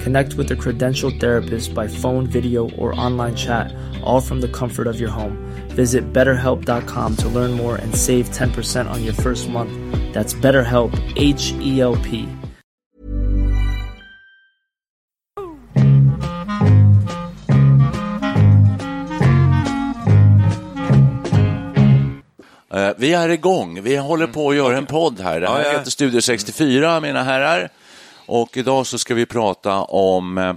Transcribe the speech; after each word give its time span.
Connect 0.00 0.34
with 0.34 0.50
a 0.52 0.56
credentialed 0.56 1.20
therapist 1.20 1.74
by 1.74 1.86
phone, 1.88 2.26
video, 2.26 2.70
or 2.70 2.98
online 2.98 3.34
chat, 3.36 3.72
all 4.02 4.20
from 4.20 4.40
the 4.40 4.48
comfort 4.48 4.86
of 4.86 4.98
your 5.00 5.10
home. 5.10 5.36
Visit 5.70 6.12
betterhelp.com 6.12 7.16
to 7.16 7.28
learn 7.28 7.52
more 7.52 7.76
and 7.76 7.94
save 7.94 8.30
10% 8.30 8.88
on 8.90 9.04
your 9.04 9.14
first 9.14 9.48
month. 9.50 9.70
That's 10.14 10.32
BetterHelp, 10.34 10.92
H 11.16 11.52
E 11.60 11.80
L 11.80 11.96
P. 11.96 12.26
Eh, 22.74 22.90
Vi 22.98 23.12
är 23.14 23.28
igång. 23.28 23.82
Vi 23.82 23.96
håller 23.96 24.26
på 24.26 24.50
att 24.50 24.56
göra 24.56 24.76
en 24.76 24.86
podd 24.86 25.20
här. 25.20 25.40
Det 25.40 25.48
här 25.48 25.58
Ja, 25.60 25.64
ja. 25.72 25.78
heter 25.78 25.90
Studio 25.90 26.20
64, 26.20 27.00
mina 27.00 27.22
herrar. 27.22 27.68
Och 28.28 28.56
idag 28.56 28.86
så 28.86 28.98
ska 28.98 29.14
vi 29.14 29.26
prata 29.26 29.74
om 29.82 30.38
eh, 30.38 30.54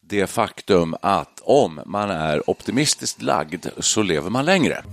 det 0.00 0.26
faktum 0.26 0.94
att 1.02 1.40
om 1.42 1.80
man 1.86 2.10
är 2.10 2.50
optimistiskt 2.50 3.22
lagd 3.22 3.66
så 3.78 4.02
lever 4.02 4.30
man 4.30 4.44
längre. 4.44 4.84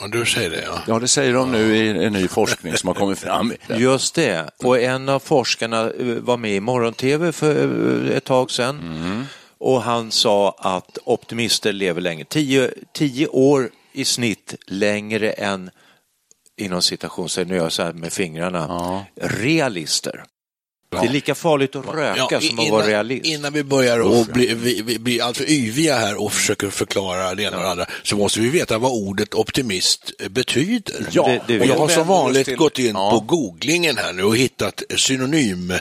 Ja, 0.00 0.08
du 0.12 0.26
säger 0.26 0.50
det, 0.50 0.62
ja. 0.66 0.78
Ja, 0.86 0.98
det 0.98 1.08
säger 1.08 1.34
de 1.34 1.52
nu 1.52 1.76
i 1.76 2.04
en 2.04 2.12
ny 2.12 2.28
forskning 2.28 2.76
som 2.76 2.88
har 2.88 2.94
kommit 2.94 3.18
fram. 3.18 3.52
Just 3.76 4.14
det, 4.14 4.50
och 4.64 4.80
en 4.80 5.08
av 5.08 5.18
forskarna 5.18 5.80
eh, 5.90 6.06
var 6.06 6.36
med 6.36 6.50
i 6.54 6.60
morgon-tv 6.60 7.32
för 7.32 8.06
eh, 8.10 8.16
ett 8.16 8.24
tag 8.24 8.50
sedan 8.50 8.78
Mm. 8.80 9.24
och 9.58 9.82
han 9.82 10.10
sa 10.10 10.54
att 10.58 10.98
optimister 11.04 11.72
lever 11.72 12.00
länge, 12.00 12.24
tio, 12.24 12.70
tio 12.92 13.26
år 13.26 13.70
i 13.92 14.04
snitt 14.04 14.54
längre 14.66 15.30
än 15.30 15.70
inom 16.60 16.82
citationstecken, 16.82 17.48
nu 17.48 17.56
gör 17.56 17.62
jag 17.62 17.72
så 17.72 17.82
här 17.82 17.92
med 17.92 18.12
fingrarna, 18.12 19.04
realister. 19.20 20.24
Det 20.90 20.96
är 21.06 21.08
lika 21.12 21.34
farligt 21.34 21.76
att 21.76 21.86
röka 21.94 22.14
Ja, 22.16 22.28
som 22.28 22.36
att 22.36 22.42
innan- 22.64 22.70
vara 22.70 22.86
realist. 22.86 23.26
Innan 23.26 23.52
vi 23.52 23.64
börjar 23.64 23.98
och 24.00 24.26
bli, 24.26 24.54
vi, 24.54 24.82
vi, 24.82 24.98
bli 24.98 25.20
alltför 25.20 25.50
yviga 25.50 25.94
här 25.98 26.20
och 26.22 26.32
försöker 26.32 26.70
förklara 26.70 27.34
det 27.34 27.42
ena 27.42 27.56
och 27.56 27.62
det 27.62 27.68
andra 27.70 27.86
så 28.02 28.16
måste 28.16 28.40
vi 28.40 28.48
veta 28.48 28.78
vad 28.78 28.92
ordet 28.92 29.34
optimist 29.34 30.12
eh, 30.18 30.28
betyder. 30.28 31.06
Ja, 31.10 31.26
Det- 31.26 31.42
det 31.46 31.60
och 31.60 31.66
jag 31.66 31.76
har 31.78 31.88
som 31.88 32.06
vanligt 32.06 32.44
Till- 32.44 32.56
gått 32.56 32.78
in 32.78 32.86
Ja. 32.94 33.10
på 33.10 33.20
googlingen 33.20 33.96
här 33.96 34.12
nu 34.12 34.22
och 34.22 34.36
hittat 34.36 34.82
synonym, 34.96 35.72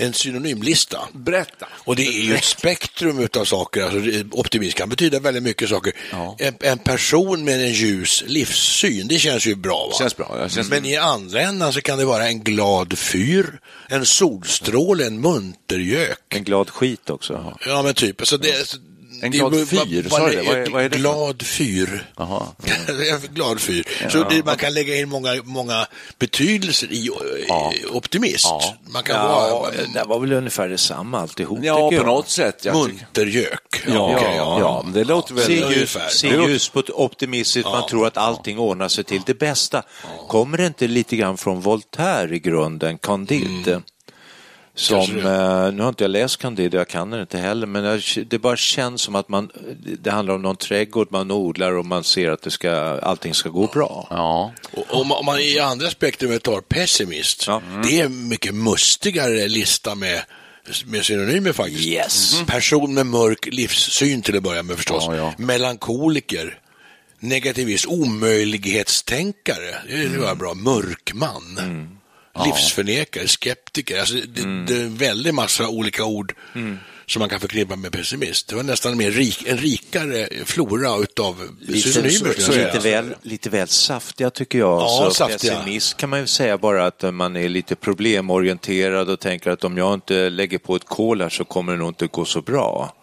en 0.00 0.12
synonymlista. 0.12 0.98
Berätta. 1.12 1.68
Och 1.72 1.96
det 1.96 2.06
är 2.06 2.22
ju 2.22 2.34
ett 2.34 2.44
spektrum 2.44 3.28
av 3.36 3.44
saker. 3.44 3.82
Alltså, 3.82 3.98
optimism 4.30 4.76
kan 4.76 4.88
betyda 4.88 5.20
väldigt 5.20 5.42
mycket 5.42 5.68
saker. 5.68 5.92
En, 6.38 6.54
en 6.60 6.78
person 6.78 7.44
med 7.44 7.60
en 7.60 7.72
ljus 7.72 8.24
livssyn, 8.26 9.08
det 9.08 9.18
känns 9.18 9.46
ju 9.46 9.54
bra. 9.54 9.86
Va? 9.92 9.98
Känns 9.98 10.16
bra, 10.16 10.36
ja, 10.40 10.48
känns- 10.48 10.70
Men 10.70 10.84
i 10.84 10.96
andra 10.96 11.40
änden 11.40 11.72
så 11.72 11.80
kan 11.80 11.98
det 11.98 12.04
vara 12.04 12.26
en 12.28 12.40
glad 12.44 12.98
fyr, 12.98 13.60
en 13.88 14.06
solstråle, 14.06 15.06
en 15.06 15.20
muntergök. 15.20 16.18
En 16.28 16.44
glad 16.44 16.70
skit 16.70 17.10
också. 17.10 17.54
Ja, 17.66 17.82
men 17.82 17.94
typ. 17.94 18.26
Så 18.26 18.36
det, 18.36 18.76
En 19.22 19.30
glad 19.30 19.68
fyr, 19.68 20.08
sa 20.08 20.28
du 20.28 20.36
det? 20.36 20.42
Vad 20.42 20.56
är- 20.58 20.70
vad 20.70 20.84
är 20.84 20.88
det 20.88 20.96
Glad 20.98 21.42
fyr. 21.42 22.06
Glad 23.34 23.60
fyr. 23.60 23.84
Så 24.10 24.24
det, 24.28 24.44
man 24.44 24.56
kan 24.56 24.74
lägga 24.74 24.96
in 24.96 25.08
många, 25.08 25.34
många 25.44 25.86
betydelser 26.18 26.92
i, 26.92 26.96
i 26.96 27.10
optimist. 27.92 28.44
Ja. 28.44 28.74
Man 28.92 29.02
kan 29.02 29.16
Ja, 29.16 29.28
vara 29.28 29.70
det 29.94 30.04
var 30.08 30.20
väl 30.20 30.32
ungefär 30.32 30.68
detsamma 30.68 31.20
alltihop. 31.20 31.58
Ja, 31.62 31.88
på 31.88 31.94
jag. 31.94 32.06
något 32.06 32.28
sätt. 32.30 32.64
Muntergök. 32.74 33.82
Ja, 33.88 34.14
okej, 34.16 34.34
ja, 34.36 34.84
det 34.94 35.04
låter 35.04 35.34
väl... 35.34 35.44
Se 35.44 35.54
ljus, 35.54 35.96
se 36.10 36.28
ljus 36.28 36.68
på 36.68 36.80
ett 36.80 36.90
optimistiskt, 36.90 37.68
man 37.68 37.86
tror 37.88 38.06
att 38.06 38.16
allting 38.16 38.58
ordnar 38.58 38.88
sig 38.88 39.04
till 39.04 39.20
det 39.26 39.34
bästa. 39.34 39.82
Kommer 40.28 40.58
det 40.58 40.66
inte 40.66 40.86
lite 40.86 41.16
grann 41.16 41.36
från 41.36 41.60
Voltaire 41.60 42.36
i 42.36 42.38
grunden, 42.38 42.98
Candide? 42.98 43.82
Som, 44.74 45.00
eh, 45.18 45.72
nu 45.72 45.82
har 45.82 45.88
inte 45.88 46.04
jag 46.04 46.10
läst 46.10 46.36
Candide, 46.38 46.76
jag 46.76 46.88
kan 46.88 47.10
den 47.10 47.20
inte 47.20 47.38
heller, 47.38 47.66
men 47.66 47.84
jag- 47.84 48.02
det 48.28 48.38
bara 48.38 48.56
känns 48.56 49.00
som 49.02 49.14
att 49.14 49.28
man, 49.28 49.50
det 50.02 50.10
handlar 50.10 50.34
om 50.34 50.42
någon 50.42 50.56
trädgård 50.56 51.08
man 51.10 51.30
odlar 51.30 51.72
och 51.72 51.86
man 51.86 52.04
ser 52.04 52.30
att 52.30 52.42
det 52.42 52.50
ska, 52.50 52.70
allting 53.02 53.34
ska 53.34 53.48
gå 53.48 53.66
bra. 53.66 54.06
Ja. 54.10 54.52
Och 54.72 55.00
om 55.00 55.08
man- 55.08 55.18
om 55.18 55.24
man 55.26 55.38
i 55.40 55.58
andra 55.58 55.90
spektrumet 55.90 56.42
tar 56.42 56.60
pessimist, 56.60 57.44
Ja. 57.46 57.62
det 57.84 58.00
är 58.00 58.04
en 58.04 58.28
mycket 58.28 58.54
mustigare 58.54 59.48
lista 59.48 59.94
med, 59.94 60.22
med 60.86 61.04
synonymer 61.04 61.52
faktiskt. 61.52 61.86
Yes. 61.86 62.34
Mm. 62.34 62.46
Person 62.46 62.94
med 62.94 63.06
mörk 63.06 63.46
livssyn 63.52 64.22
till 64.22 64.36
att 64.36 64.42
börja 64.42 64.62
med 64.62 64.76
förstås. 64.76 65.04
Ja, 65.06 65.16
ja. 65.16 65.34
Melankoliker, 65.38 66.58
negativist, 67.20 67.86
omöjlighetstänkare, 67.86 69.74
det 69.88 69.94
Mm. 70.04 70.20
var 70.20 70.34
bra, 70.34 70.54
mörkman. 70.54 71.58
Livsförnekare, 72.44 73.28
skeptiker, 73.28 73.98
alltså 74.00 74.14
det, 74.14 74.42
Mm. 74.42 74.66
det 74.66 74.74
är 74.76 74.80
en 74.82 74.96
väldig 74.96 75.34
massa 75.34 75.68
olika 75.68 76.04
ord 76.04 76.34
som 77.06 77.20
man 77.20 77.28
kan 77.28 77.40
förknippa 77.40 77.76
med 77.76 77.92
pessimist. 77.92 78.48
Det 78.48 78.56
var 78.56 78.62
nästan 78.62 78.96
mer 78.96 79.10
rik, 79.10 79.44
en 79.46 79.58
rikare 79.58 80.28
flora 80.44 80.96
utav 80.96 81.34
synonymer. 81.82 82.34
så, 82.40 82.52
säga. 82.52 82.66
lite, 82.66 82.78
väl, 82.78 83.14
lite 83.22 83.50
väl 83.50 83.68
saftiga 83.68 84.30
tycker 84.30 84.58
jag. 84.58 84.80
Ja, 84.82 84.88
så 85.04 85.14
saftiga. 85.14 85.54
Pessimist 85.54 85.96
kan 85.96 86.10
man 86.10 86.20
ju 86.20 86.26
säga 86.26 86.58
bara 86.58 86.86
att 86.86 87.14
man 87.14 87.36
är 87.36 87.48
lite 87.48 87.76
problemorienterad 87.76 89.10
och 89.10 89.20
tänker 89.20 89.50
att 89.50 89.64
om 89.64 89.78
jag 89.78 89.94
inte 89.94 90.30
lägger 90.30 90.58
på 90.58 90.76
ett 90.76 90.84
kol 90.84 91.22
här 91.22 91.28
så 91.28 91.44
kommer 91.44 91.72
det 91.72 91.78
nog 91.78 91.88
inte 91.88 92.06
gå 92.06 92.24
så 92.24 92.42
bra. 92.42 92.94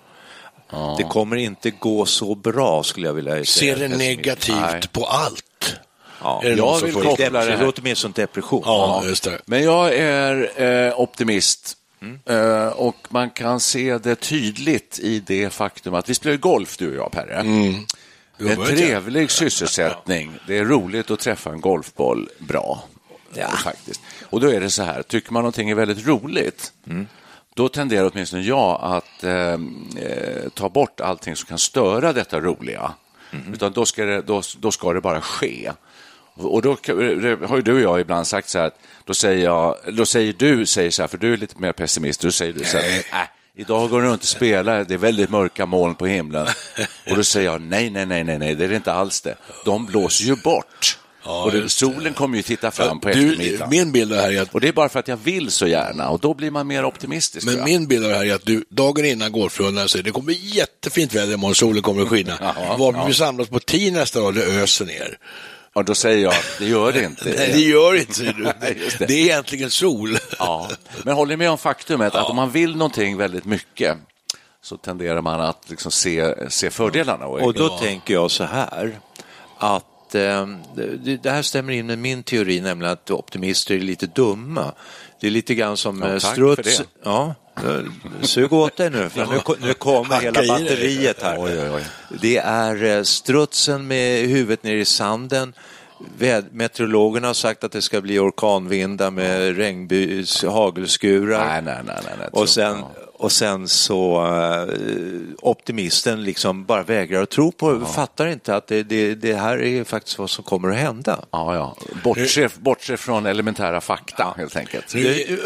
Det 0.98 1.04
kommer 1.04 1.36
inte 1.36 1.72
gå 1.72 2.06
så 2.06 2.36
bra 2.36 2.84
skulle 2.84 3.08
jag 3.08 3.14
vilja 3.14 3.32
säga. 3.32 3.46
Ser 3.46 3.76
det 3.76 3.98
negativt 3.98 4.56
Nej. 4.62 4.82
på 4.92 5.06
allt. 5.06 5.44
Ja. 6.22 6.42
Är 6.44 6.50
det 6.50 6.56
Jag 6.56 6.82
vill 6.82 6.94
koppla 6.94 7.16
det 7.16 7.30
Det 7.30 7.56
här. 7.58 7.66
låter 7.66 7.82
mer 7.82 7.96
som 7.96 8.12
depression. 8.12 8.64
Ja, 8.66 9.04
just 9.06 9.24
det. 9.24 9.42
Men 9.46 9.64
jag 9.64 9.96
är 9.96 10.62
eh, 10.88 11.00
optimist. 11.00 11.74
Eh, 12.26 12.68
och 12.68 12.96
man 13.10 13.30
kan 13.30 13.60
se 13.60 13.98
det 13.98 14.16
tydligt 14.16 15.00
i 15.00 15.20
det 15.20 15.50
faktum 15.50 15.94
att 15.94 16.10
vi 16.10 16.16
spelar 16.16 16.38
golf, 16.38 16.78
du 16.78 16.90
och 16.90 16.96
jag, 16.96 17.12
Perre. 17.12 17.44
Du 18.38 18.46
har 18.46 18.52
En 18.52 18.58
börjat, 18.58 18.80
ja. 18.80 18.86
trevlig 18.88 19.32
sysselsättning. 19.32 20.32
Det 20.48 20.58
är 20.58 20.66
roligt 20.66 21.12
att 21.12 21.20
träffa 21.20 21.50
en 21.50 21.62
golfboll 21.62 22.30
bra. 22.40 22.84
Ja. 23.34 23.48
Faktiskt. 23.48 24.02
Och 24.30 24.40
då 24.40 24.52
är 24.52 24.60
det 24.62 24.70
så 24.70 24.84
här, 24.84 25.02
tycker 25.04 25.34
man 25.34 25.42
någonting 25.42 25.70
är 25.70 25.76
väldigt 25.76 26.08
roligt, 26.08 26.74
då 27.56 27.70
tenderar 27.70 28.10
åtminstone 28.14 28.42
jag 28.44 28.80
att 28.84 29.24
eh, 29.24 29.32
eh, 29.34 29.58
ta 30.54 30.70
bort 30.70 31.02
allting 31.02 31.36
som 31.36 31.48
kan 31.48 31.58
störa 31.58 32.14
detta 32.14 32.40
roliga. 32.40 32.94
Utan 33.54 33.72
då 33.72 33.86
ska, 33.86 34.06
det, 34.06 34.22
då, 34.22 34.42
då 34.60 34.72
ska 34.72 34.94
det 34.94 35.02
bara 35.02 35.22
ske. 35.22 35.72
Och 36.38 36.62
då 36.62 36.78
det 36.86 37.48
har 37.48 37.56
ju 37.56 37.62
du 37.62 37.74
och 37.74 37.82
jag 37.82 38.00
ibland 38.00 38.28
sagt 38.28 38.50
så 38.50 38.60
här, 38.60 38.68
att 38.68 38.80
då 39.06 39.14
säger, 39.14 39.44
jag, 39.44 39.76
då 39.94 40.06
säger 40.06 40.34
du, 40.34 40.66
säger 40.66 40.92
så 40.92 41.04
här, 41.04 41.08
för 41.08 41.18
du 41.18 41.34
är 41.34 41.38
lite 41.38 41.58
mer 41.58 41.72
pessimist, 41.72 42.22
då 42.22 42.32
säger 42.32 42.54
du 42.54 42.64
så 42.66 42.78
här, 42.78 42.98
äh, 42.98 43.28
idag 43.56 43.90
går 43.90 44.02
du 44.02 44.08
runt 44.08 44.22
och 44.22 44.28
spelar, 44.28 44.84
det 44.84 44.94
är 44.94 44.98
väldigt 44.98 45.30
mörka 45.30 45.66
moln 45.66 45.96
på 45.96 46.06
himlen. 46.06 46.48
Och 47.10 47.16
då 47.16 47.24
säger 47.24 47.52
jag, 47.52 47.62
nej, 47.62 47.90
nej, 47.90 48.06
nej, 48.06 48.24
nej, 48.24 48.40
nej, 48.40 48.56
det 48.56 48.66
är 48.66 48.74
inte 48.74 48.94
alls 48.94 49.22
det. 49.22 49.36
De 49.66 49.86
blåser 49.86 50.26
ju 50.26 50.36
bort. 50.36 50.98
och 51.24 51.52
det, 51.52 51.62
det. 51.62 51.70
solen 51.70 52.14
kommer 52.14 52.38
ju 52.38 52.44
titta 52.44 52.72
fram 52.72 53.00
på 53.00 53.10
du, 53.10 53.14
eftermiddagen. 53.14 53.70
min 53.70 53.92
bild 53.92 54.12
av 54.12 54.18
det 54.18 54.24
här 54.24 54.32
är 54.32 54.42
att 54.42 54.54
Och 54.54 54.62
det 54.62 54.68
är 54.68 54.72
bara 54.72 54.90
för 54.90 55.00
att 55.00 55.08
jag 55.08 55.18
vill 55.18 55.52
så 55.52 55.68
gärna 55.68 56.10
och 56.10 56.20
då 56.20 56.34
blir 56.34 56.52
man 56.52 56.68
mer 56.68 56.86
optimistisk. 56.86 57.46
men 57.46 57.64
min 57.64 57.88
bild 57.88 58.06
av 58.06 58.12
det 58.12 58.18
här 58.18 58.26
är 58.26 58.36
att 58.36 58.46
du 58.46 58.66
dagen 58.70 59.06
innan 59.06 59.32
golfrundan 59.32 59.90
säger 59.90 60.04
det 60.04 60.12
kommer 60.12 60.34
jättefint 60.34 61.16
väder 61.16 61.34
imorgon, 61.34 61.56
solen 61.56 61.82
kommer 61.82 62.02
att 62.02 62.10
skina. 62.10 62.38
Ja, 62.42 62.76
Varför 62.80 63.00
ja. 63.00 63.06
vi 63.06 63.14
samlas 63.14 63.48
på 63.48 63.60
tio 63.60 63.92
nästa 63.92 64.20
dag, 64.20 64.36
det 64.36 64.44
öser 64.44 64.86
ner. 64.86 65.18
Och 65.78 65.86
då 65.86 65.96
säger 65.96 66.24
jag, 66.24 66.34
det 66.60 66.66
gör 66.66 66.92
det 66.92 67.04
inte. 67.04 67.24
Nej, 67.38 67.52
det 67.54 67.60
gör 67.60 67.96
inte, 67.96 68.24
det. 68.60 69.08
Det 69.08 69.14
är 69.14 69.24
egentligen 69.24 69.70
sol. 69.70 70.18
Ja, 70.40 70.70
men 71.04 71.16
håller 71.16 71.30
ni 71.30 71.38
med 71.38 71.52
om 71.52 71.58
faktumet 71.58 72.16
att 72.16 72.30
om 72.30 72.36
man 72.36 72.52
vill 72.52 72.76
någonting 72.76 73.18
väldigt 73.18 73.46
mycket 73.46 73.98
så 74.62 74.78
tenderar 74.78 75.22
man 75.22 75.42
att 75.42 75.70
liksom 75.70 75.92
se, 75.92 76.34
se 76.50 76.70
fördelarna. 76.70 77.26
Och 77.26 77.54
då 77.54 77.70
tänker 77.70 78.14
jag 78.14 78.32
så 78.32 78.44
här, 78.44 79.00
att 79.58 80.16
eh, 80.16 80.48
det, 80.76 81.18
det 81.24 81.30
här 81.30 81.42
stämmer 81.42 81.74
in 81.74 81.86
med 81.86 82.00
min 82.00 82.24
teori, 82.24 82.62
nämligen 82.62 82.94
att 82.94 83.12
optimister 83.12 83.76
är 83.76 83.80
lite 83.80 84.06
dumma. 84.06 84.72
Det 85.20 85.28
är 85.28 85.32
lite 85.32 85.56
grann 85.56 85.78
som 85.78 86.02
Ja, 86.02 86.14
eh, 86.14 86.18
struts. 86.20 86.82
Ja, 87.04 87.36
sug 88.22 88.54
åt 88.54 88.78
dig 88.78 88.90
nu, 88.90 89.10
för 89.10 89.26
nu, 89.26 89.68
nu 89.68 89.74
kommer 89.74 90.22
hela 90.22 90.42
batteriet 90.48 91.22
här. 91.22 91.84
Det 92.22 92.38
är 92.38 92.84
eh, 92.84 93.04
strutsen 93.04 93.88
med 93.88 94.30
huvudet 94.30 94.64
ner 94.64 94.76
i 94.76 94.86
sanden. 94.86 95.54
Meteorologerna 96.52 97.28
har 97.28 97.34
sagt 97.34 97.64
att 97.64 97.72
det 97.72 97.82
ska 97.82 98.02
bli 98.02 98.20
orkanvindar 98.20 99.12
med 99.12 99.58
regnbys, 99.58 100.44
hagelskurar. 100.44 101.48
Nej, 101.48 101.62
nej, 101.62 101.82
nej. 101.86 102.16
nej, 102.20 102.28
Och 102.32 102.50
sen. 102.50 102.84
och 103.18 103.32
sen 103.32 103.68
så 103.68 104.26
uh, 104.26 105.34
optimisten 105.40 106.24
liksom 106.24 106.66
bara 106.66 106.84
vägrar 106.84 107.24
att 107.24 107.30
tro 107.30 107.52
på, 107.52 107.86
fattar 107.86 108.28
inte 108.28 108.56
att 108.56 108.68
det, 108.68 108.84
det, 108.84 109.16
det 109.16 109.34
här 109.34 109.64
är 109.64 109.84
faktiskt 109.84 110.20
vad 110.20 110.30
som 110.30 110.44
kommer 110.44 110.70
att 110.70 110.78
hända. 110.78 111.26
Ja, 111.32 111.56
ja. 111.56 111.78
Bortse, 112.04 112.50
bortse 112.58 112.98
från 112.98 113.26
elementära 113.26 113.82
fakta, 113.82 114.34
helt 114.38 114.56
enkelt. 114.56 114.94
Det, 114.94 115.40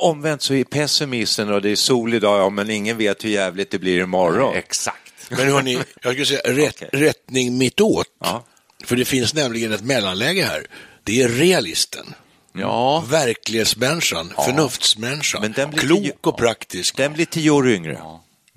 omvänt 0.00 0.42
så 0.42 0.54
är 0.54 0.64
pessimisten 0.64 1.52
och 1.52 1.62
det 1.62 1.70
är 1.70 1.76
sol 1.76 2.14
idag, 2.14 2.40
ja, 2.40 2.50
men 2.50 2.70
ingen 2.70 2.96
vet 2.96 3.24
hur 3.24 3.30
jävligt 3.30 3.70
det 3.70 3.78
blir 3.78 4.00
imorgon. 4.00 4.54
Exakt. 4.54 5.12
Men 5.28 5.52
hörni, 5.52 5.78
jag 6.02 6.12
skulle 6.12 6.26
säga 6.26 6.40
rätt, 6.44 6.82
Okej. 6.82 6.88
rättning 6.92 7.58
mittåt. 7.58 8.06
Ja. 8.20 8.44
För 8.84 8.96
det 8.96 9.04
finns 9.04 9.34
nämligen 9.34 9.72
ett 9.72 9.84
mellanläge 9.84 10.42
här. 10.42 10.66
Det 11.04 11.22
är 11.22 11.28
realisten. 11.28 12.14
Ja, 12.58 13.04
Verklighetsmänniskan, 13.08 14.32
förnuftsmänniskan. 14.44 15.40
Men 15.42 15.52
den 15.52 15.70
blir 15.70 15.80
Klok 15.80 16.02
tio- 16.02 16.12
och 16.20 16.36
praktisk. 16.38 16.96
Den 16.96 17.12
blir 17.12 17.24
tio 17.24 17.50
år 17.50 17.68
yngre. 17.68 17.98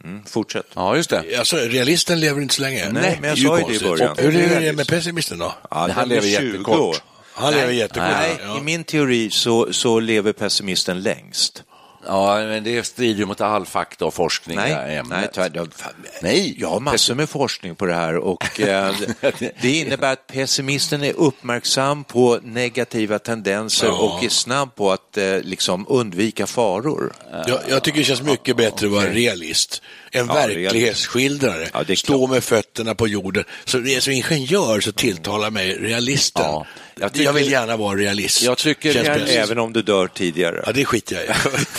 Mm, 0.03 0.23
fortsätt. 0.25 0.65
ja 0.75 0.95
just 0.95 1.09
det. 1.09 1.37
Alltså, 1.39 1.57
realisten 1.57 2.19
lever 2.19 2.41
inte 2.41 2.53
så 2.55 2.61
länge. 2.61 2.89
Nej, 2.91 3.17
men 3.21 3.29
jag 3.29 3.37
sa 3.39 3.59
ju 3.59 3.65
det 3.65 3.75
i 3.75 3.79
början. 3.89 4.11
Och 4.11 4.17
Hur 4.17 4.51
är 4.51 4.61
det 4.61 4.73
med 4.73 4.87
pessimisten 4.87 5.37
då? 5.37 5.53
Ja, 5.71 5.77
Han 5.77 5.89
den 5.89 6.09
lever 6.09 6.21
blir 6.21 6.37
20 6.37 6.45
jättekort. 6.45 6.79
år. 6.79 6.95
Han 7.33 7.53
lever 7.53 7.73
jättekort. 7.73 8.09
Nej, 8.19 8.37
ja. 8.43 8.57
i 8.57 8.61
min 8.61 8.83
teori 8.83 9.29
så, 9.31 9.73
så 9.73 9.99
lever 9.99 10.33
pessimisten 10.33 11.01
längst. 11.01 11.63
Ja, 12.07 12.37
men 12.37 12.63
det 12.63 12.83
strider 12.83 13.19
ju 13.19 13.25
mot 13.25 13.41
all 13.41 13.65
fakta 13.65 14.05
och 14.05 14.13
forskning. 14.13 14.57
det 14.57 14.63
här 14.63 14.87
Nej, 14.87 14.97
ämnet. 14.97 15.35
nej. 15.35 15.53
Fan, 15.75 15.93
Nej. 16.21 16.55
Jag 16.59 16.69
har 16.69 16.79
massor 16.79 17.15
med 17.15 17.29
forskning 17.29 17.75
på 17.75 17.85
det 17.85 17.93
här 17.93 18.15
och 18.17 18.59
eh, 18.59 18.95
det 19.61 19.71
innebär 19.71 20.13
att 20.13 20.27
pessimisten 20.27 21.03
är 21.03 21.13
uppmärksam 21.13 22.03
på 22.03 22.39
negativa 22.43 23.19
tendenser 23.19 23.87
Ja. 23.87 23.93
och 23.93 24.23
är 24.23 24.29
snabb 24.29 24.75
på 24.75 24.91
att 24.91 25.17
eh, 25.17 25.39
liksom 25.41 25.85
undvika 25.89 26.47
faror. 26.47 27.13
Jag, 27.47 27.59
jag 27.69 27.83
tycker 27.83 27.97
det 27.99 28.05
känns 28.05 28.21
mycket 28.21 28.57
bättre 28.57 28.87
att 28.87 28.93
vara 28.93 29.09
realist. 29.09 29.81
En 30.11 30.27
Ja, 30.27 30.33
verklighetsskildrare. 30.33 31.69
Ja, 31.73 31.95
Stå 31.95 32.27
med 32.27 32.43
fötterna 32.43 32.95
på 32.95 33.07
jorden. 33.07 33.43
Så 33.65 33.77
det 33.77 33.95
är 33.95 33.99
som 33.99 34.13
ingenjör 34.13 34.79
så 34.79 34.91
tilltalar 34.91 35.51
mig 35.51 35.73
realisten. 35.77 36.45
Ja, 36.45 36.65
jag 36.99 37.05
jag, 37.05 37.13
tycker- 37.13 37.33
vill 37.33 37.51
gärna 37.51 37.77
vara 37.77 37.97
realist. 37.99 38.41
Jag 38.41 38.57
tycker 38.57 38.93
Känns. 38.93 39.29
Även 39.29 39.59
om 39.59 39.73
du 39.73 39.81
dör 39.81 40.07
tidigare. 40.07 40.63
Ja, 40.65 40.71
det 40.71 40.85
skiter 40.85 41.15
jag 41.15 41.23
i. 41.23 41.27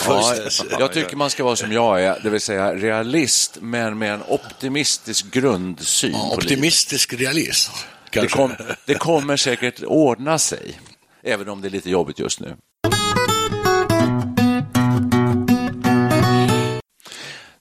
Ja, 0.07 0.35
jag 0.79 0.93
tycker 0.93 1.15
man 1.15 1.29
ska 1.29 1.43
vara 1.43 1.55
som 1.55 1.71
jag 1.71 2.03
är, 2.03 2.19
det 2.23 2.29
vill 2.29 2.41
säga 2.41 2.75
realist, 2.75 3.57
men 3.61 3.97
med 3.97 4.13
en 4.13 4.21
optimistisk 4.27 5.31
grundsyn 5.31 6.11
Ja, 6.11 6.33
optimistisk 6.37 7.13
realist. 7.13 7.71
Det, 8.11 8.27
kom, 8.27 8.55
det 8.85 8.95
kommer 8.95 9.37
säkert 9.37 9.83
ordna 9.83 10.39
sig, 10.39 10.79
även 11.23 11.49
om 11.49 11.61
det 11.61 11.67
är 11.67 11.69
lite 11.69 11.89
jobbigt 11.89 12.19
just 12.19 12.39
nu. 12.39 12.55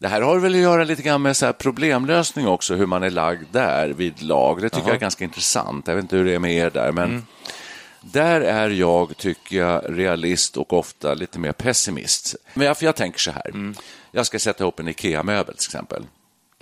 Det 0.01 0.09
här 0.09 0.21
har 0.21 0.39
väl 0.39 0.55
att 0.55 0.61
göra 0.61 0.85
lite 0.85 1.03
grann 1.03 1.23
med 1.23 1.37
så 1.37 1.53
problemlösning 1.53 2.47
också, 2.47 2.75
hur 2.75 2.87
man 2.87 3.03
är 3.03 3.11
lagd 3.11 3.47
där 3.53 3.89
vid 3.89 4.23
lag. 4.23 4.63
Det 4.63 4.69
tycker 4.69 4.89
jag 4.89 4.97
är 4.97 5.01
ganska 5.01 5.25
intressant. 5.25 5.89
Jag 5.89 5.95
vet 5.95 6.03
inte 6.03 6.17
hur 6.17 6.25
det 6.25 6.35
är 6.35 6.39
med 6.39 6.55
er 6.55 6.71
där, 6.71 6.93
men 6.93 7.27
där 8.01 8.41
är 8.41 8.69
jag, 8.69 9.17
tycker 9.17 9.57
jag, 9.57 9.83
realist 9.89 10.57
och 10.57 10.73
ofta 10.73 11.15
lite 11.15 11.39
mer 11.39 11.53
pessimist. 11.53 12.37
Men 12.55 12.67
jag, 12.67 12.79
för 12.79 12.87
jag 12.87 12.97
tänker 12.97 13.19
så 13.19 13.31
här, 13.31 13.75
jag 14.13 14.27
ska 14.27 14.39
sätta 14.39 14.65
ihop 14.65 14.81
en 14.81 14.89
IKEA-möbel 14.89 15.55
till 15.57 15.67
exempel. 15.67 16.07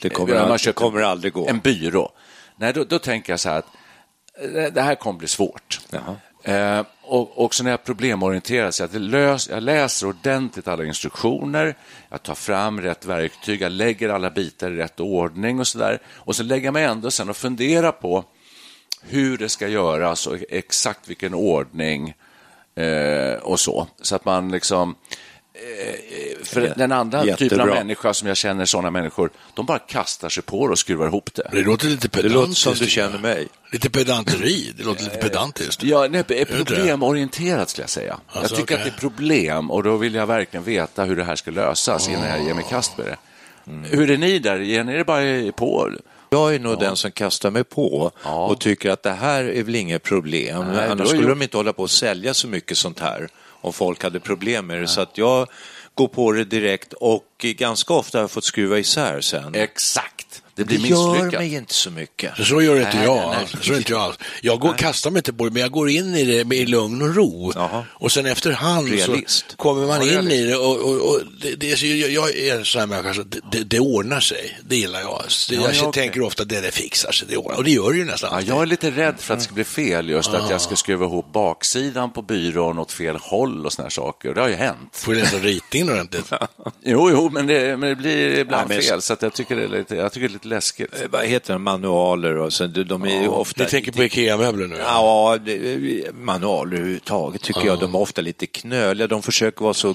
Det 0.01 0.11
kommer, 0.11 0.29
Man 0.29 0.37
har 0.37 0.45
aldrig, 0.45 0.61
köpt 0.61 0.79
kommer 0.79 1.01
aldrig 1.01 1.33
gå. 1.33 1.49
En 1.49 1.59
byrå. 1.59 2.13
Nej, 2.57 2.73
då, 2.73 2.85
då 2.85 2.99
tänker 2.99 3.33
jag 3.33 3.41
så 3.41 3.49
här 3.49 3.59
att 3.59 3.67
eh, 4.55 4.73
det 4.73 4.83
här 4.83 4.95
kommer 4.95 5.19
bli 5.19 5.29
svårt. 5.29 5.81
Eh, 6.43 6.83
och 7.03 7.45
också 7.45 7.65
när 7.65 7.71
jag 7.71 7.85
problemorienterar 7.85 8.71
så 8.71 8.85
att 8.85 8.93
jag, 8.93 9.03
lös, 9.03 9.49
jag 9.49 9.63
läser 9.63 10.07
ordentligt 10.07 10.69
alla 10.69 10.85
instruktioner, 10.85 11.77
jag 12.09 12.23
tar 12.23 12.35
fram 12.35 12.81
rätt 12.81 13.07
verktyg, 13.07 13.63
jag 13.63 13.73
lägger 13.73 14.09
alla 14.09 14.31
bitar 14.31 14.71
i 14.71 14.77
rätt 14.77 15.01
ordning 15.01 15.61
och 15.61 15.67
så 15.67 15.79
där. 15.79 16.03
Och 16.07 16.37
så 16.37 16.43
lägger 16.43 16.65
jag 16.65 16.75
mig 16.75 16.85
ändå 16.85 17.11
sen 17.11 17.31
och 17.31 17.37
funderar 17.37 17.93
på 17.93 18.25
hur 19.03 19.39
det 19.39 19.49
ska 19.49 19.69
göras 19.69 20.27
och 20.27 20.37
exakt 20.49 21.09
vilken 21.09 21.35
ordning 21.35 22.15
eh, 22.75 23.35
och 23.43 23.61
så. 23.61 23.87
Så 24.03 24.17
att 24.17 24.25
man 24.25 24.51
liksom... 24.51 24.95
Eh, 25.61 26.45
för 26.45 26.61
Jä- 26.61 26.73
den 26.77 26.93
andra 26.93 27.21
typen 27.21 27.35
av 27.35 27.41
jättebra. 27.43 27.67
människa 27.75 28.15
som 28.15 28.29
jag 28.29 28.37
känner, 28.37 28.65
sådana 28.65 28.91
människor, 28.91 29.31
de 29.55 29.67
bara 29.67 29.79
kastar 29.79 30.29
sig 30.29 30.43
på 30.43 30.67
det 30.67 30.73
och 30.73 30.79
skruvar 30.79 31.07
ihop 31.07 31.31
det. 31.35 31.49
Det 31.53 31.63
låter 31.63 31.87
lite 31.87 32.09
Det 32.09 32.23
pedantiskt. 32.23 32.35
låter 32.35 32.53
som 32.55 32.73
du 32.75 32.85
jag. 32.85 32.91
känner 32.91 33.19
mig. 33.19 33.49
Lite 33.73 33.91
pedanteri. 33.91 34.73
Det 34.77 34.83
låter 34.85 35.05
lite 35.05 35.17
pedantiskt. 35.17 35.83
Ja, 35.83 36.07
nej, 36.11 36.21
är 36.21 36.25
det? 36.29 36.45
problemorienterat 36.45 37.71
skulle 37.71 37.83
jag 37.83 37.91
säga. 37.91 38.19
jag 38.33 38.41
Alltså, 38.43 38.57
tycker 38.57 38.75
okej. 38.75 38.77
att 38.77 38.85
det 38.85 38.97
är 38.99 39.01
problem 39.09 39.71
och 39.71 39.83
då 39.83 39.97
vill 39.97 40.15
jag 40.15 40.27
verkligen 40.27 40.65
veta 40.65 41.05
hur 41.05 41.17
det 41.17 41.25
här 41.25 41.37
ska 41.37 41.51
lösas 41.51 42.09
innan 42.09 42.29
jag 42.29 42.45
ger 42.45 42.55
mig 42.55 42.65
kast 42.69 42.99
med 42.99 43.07
det. 43.07 43.17
Hur 43.97 44.11
är 44.11 44.17
ni 44.19 44.39
där? 44.39 44.59
Ger 44.59 44.85
ni 44.85 44.97
det 44.97 45.05
bara 45.05 45.53
på? 45.53 45.91
Jag 46.31 46.55
är 46.55 46.59
nog 46.59 46.81
den 46.81 46.97
som 46.97 47.11
kastar 47.13 47.51
mig 47.51 47.65
på 47.65 48.11
Ja. 48.25 48.47
och 48.47 48.61
tycker 48.61 48.91
att 48.91 49.03
det 49.03 49.11
här 49.13 49.45
är 49.45 49.63
väl 49.63 49.75
inget 49.75 50.03
problem. 50.03 50.65
Nej, 50.73 50.89
Annars 50.89 51.09
skulle 51.09 51.23
gjort- 51.23 51.31
de 51.31 51.43
inte 51.43 51.57
hålla 51.57 51.73
på 51.73 51.85
att 51.85 51.91
sälja 51.91 52.35
så 52.35 52.49
mycket 52.49 52.79
sånt 52.79 53.01
här 53.01 53.29
om 53.61 53.73
folk 53.73 54.03
hade 54.03 54.21
problem 54.21 54.67
med 54.67 54.81
det. 54.81 54.89
Så 54.89 55.01
att 55.01 55.19
jag 55.19 55.49
går 55.95 56.09
på 56.09 56.33
det 56.33 56.45
direkt 56.45 56.93
och 56.93 57.27
ganska 57.39 57.95
ofta 57.95 58.19
har 58.19 58.23
jag 58.23 58.31
fått 58.31 58.45
skruva 58.45 58.79
isär 58.79 59.21
sen. 59.21 59.55
Exakt. 59.55 60.43
Det 60.59 60.65
det 60.65 60.79
blir 60.79 60.91
gör 60.91 61.13
misslyckat. 61.13 61.41
mig 61.41 61.55
inte 61.55 61.75
så 61.75 61.91
mycket. 61.91 62.37
Så 62.37 62.45
så 62.45 62.63
gör 62.63 62.77
inte 62.81 62.97
Nej, 62.97 63.05
jag. 63.05 63.17
nej, 63.31 63.47
nej. 63.53 63.63
Så 63.63 63.71
gör 63.71 63.79
inte 63.79 63.93
jag 63.93 64.01
alls. 64.01 64.19
Jag 64.43 64.61
går, 64.61 64.73
kastar 64.75 65.11
mig 65.11 65.19
inte 65.21 65.33
på 65.33 65.45
det, 65.45 65.51
men 65.51 65.63
jag 65.63 65.71
går 65.71 65.91
in 65.91 66.15
i 66.15 66.25
det 66.25 66.45
med 66.45 66.59
i 66.59 66.67
lugn 66.67 67.03
och 67.03 67.15
ro. 67.17 67.53
Jaha. 67.55 67.85
Och 67.93 68.13
sen 68.13 68.27
efterhand 68.27 68.89
Realist. 68.89 69.45
så 69.51 69.57
kommer 69.57 69.87
man 69.87 70.07
Ja, 70.09 70.19
in 70.21 70.31
i 70.31 70.45
det 70.47 70.57
och, 70.57 70.77
och, 70.77 71.11
och 71.11 71.21
det, 71.43 71.55
det 71.55 71.73
är, 71.73 71.77
så- 71.77 71.87
jag, 71.87 72.11
jag 72.11 72.37
är 72.37 72.57
en 72.59 72.65
sån 72.65 72.81
här 72.81 72.87
människa, 72.87 73.15
så 73.15 73.23
det, 73.23 73.41
det, 73.53 73.65
det 73.65 73.81
ordnar 73.81 74.21
sig. 74.21 74.59
Det 74.69 74.77
gillar 74.77 75.01
jag. 75.01 75.23
Så 75.29 75.55
Ja, 75.55 75.61
jag 75.61 75.75
ja, 75.75 75.87
okej. 75.87 76.03
tänker 76.03 76.23
ofta 76.23 76.43
att 76.43 76.49
det, 76.49 76.61
det 76.61 76.71
fixar 76.71 77.13
sig, 77.13 77.29
det 77.31 77.37
ordnar 77.37 77.57
Och 77.57 77.65
det 77.65 77.71
gör 77.71 77.91
det 77.93 77.99
ju 77.99 78.05
nästan 78.05 78.31
Ja, 78.33 78.41
jag 78.41 78.63
är 78.63 78.67
lite 78.67 78.91
rädd 78.91 79.15
för 79.19 79.35
att 79.35 79.41
det 79.41 79.45
ska 79.45 79.55
bli 79.55 79.65
fel, 79.65 80.09
just 80.09 80.35
att 80.35 80.51
jag 80.51 80.61
ska 80.61 80.77
skruva 80.77 81.05
ihop 81.07 81.33
baksidan 81.33 82.13
på 82.13 82.23
byrån 82.23 82.79
åt 82.79 82.93
fel 82.93 83.17
håll 83.17 83.67
och 83.67 83.73
såna 83.73 83.85
här 83.85 83.91
saker. 83.91 84.35
Det 84.35 84.41
har 84.41 84.49
ju 84.49 84.55
hänt. 84.55 84.89
Får 84.93 85.15
ju 85.15 85.21
läsa 85.21 85.37
ritningen 85.39 85.91
ordentligt. 85.91 86.31
Jo, 86.85 87.11
jo, 87.11 87.31
men 87.33 87.47
det, 87.47 87.77
men 87.77 87.89
det 87.89 87.97
blir 87.97 88.39
ibland 88.39 88.69
fel, 88.73 89.03
så 89.03 89.13
att 89.13 89.23
jag, 89.23 89.33
tycker 89.35 89.57
det 89.57 89.65
är 89.65 89.69
lite, 89.69 89.97
jag 89.97 90.13
tycker 90.13 90.29
det 90.29 90.33
är 90.33 90.33
lite 90.33 90.48
läskigt. 90.49 91.01
Eh, 91.01 91.09
Vad 91.11 91.25
heter 91.27 91.53
det? 91.53 91.59
Manualer 91.59 92.37
och 92.37 92.53
så, 92.53 92.67
de 92.67 92.85
de 92.85 93.03
är 93.05 93.23
ju 93.23 93.29
ofta... 93.29 93.63
Ni 93.63 93.69
tänker 93.71 93.93
på 93.93 94.03
IKEA-möbler 94.05 94.67
nu? 94.67 94.77
Ja, 94.79 95.39
det- 95.45 96.15
manualer 96.15 96.77
överhuvudtaget 96.77 97.43
tycker 97.43 97.67
jag, 97.67 97.79
de 97.81 97.95
är 97.95 97.99
ofta 98.01 98.21
lite 98.21 98.47
knöliga. 98.47 99.07
De 99.07 99.23
försöker 99.23 99.63
vara 99.63 99.75
så 99.75 99.95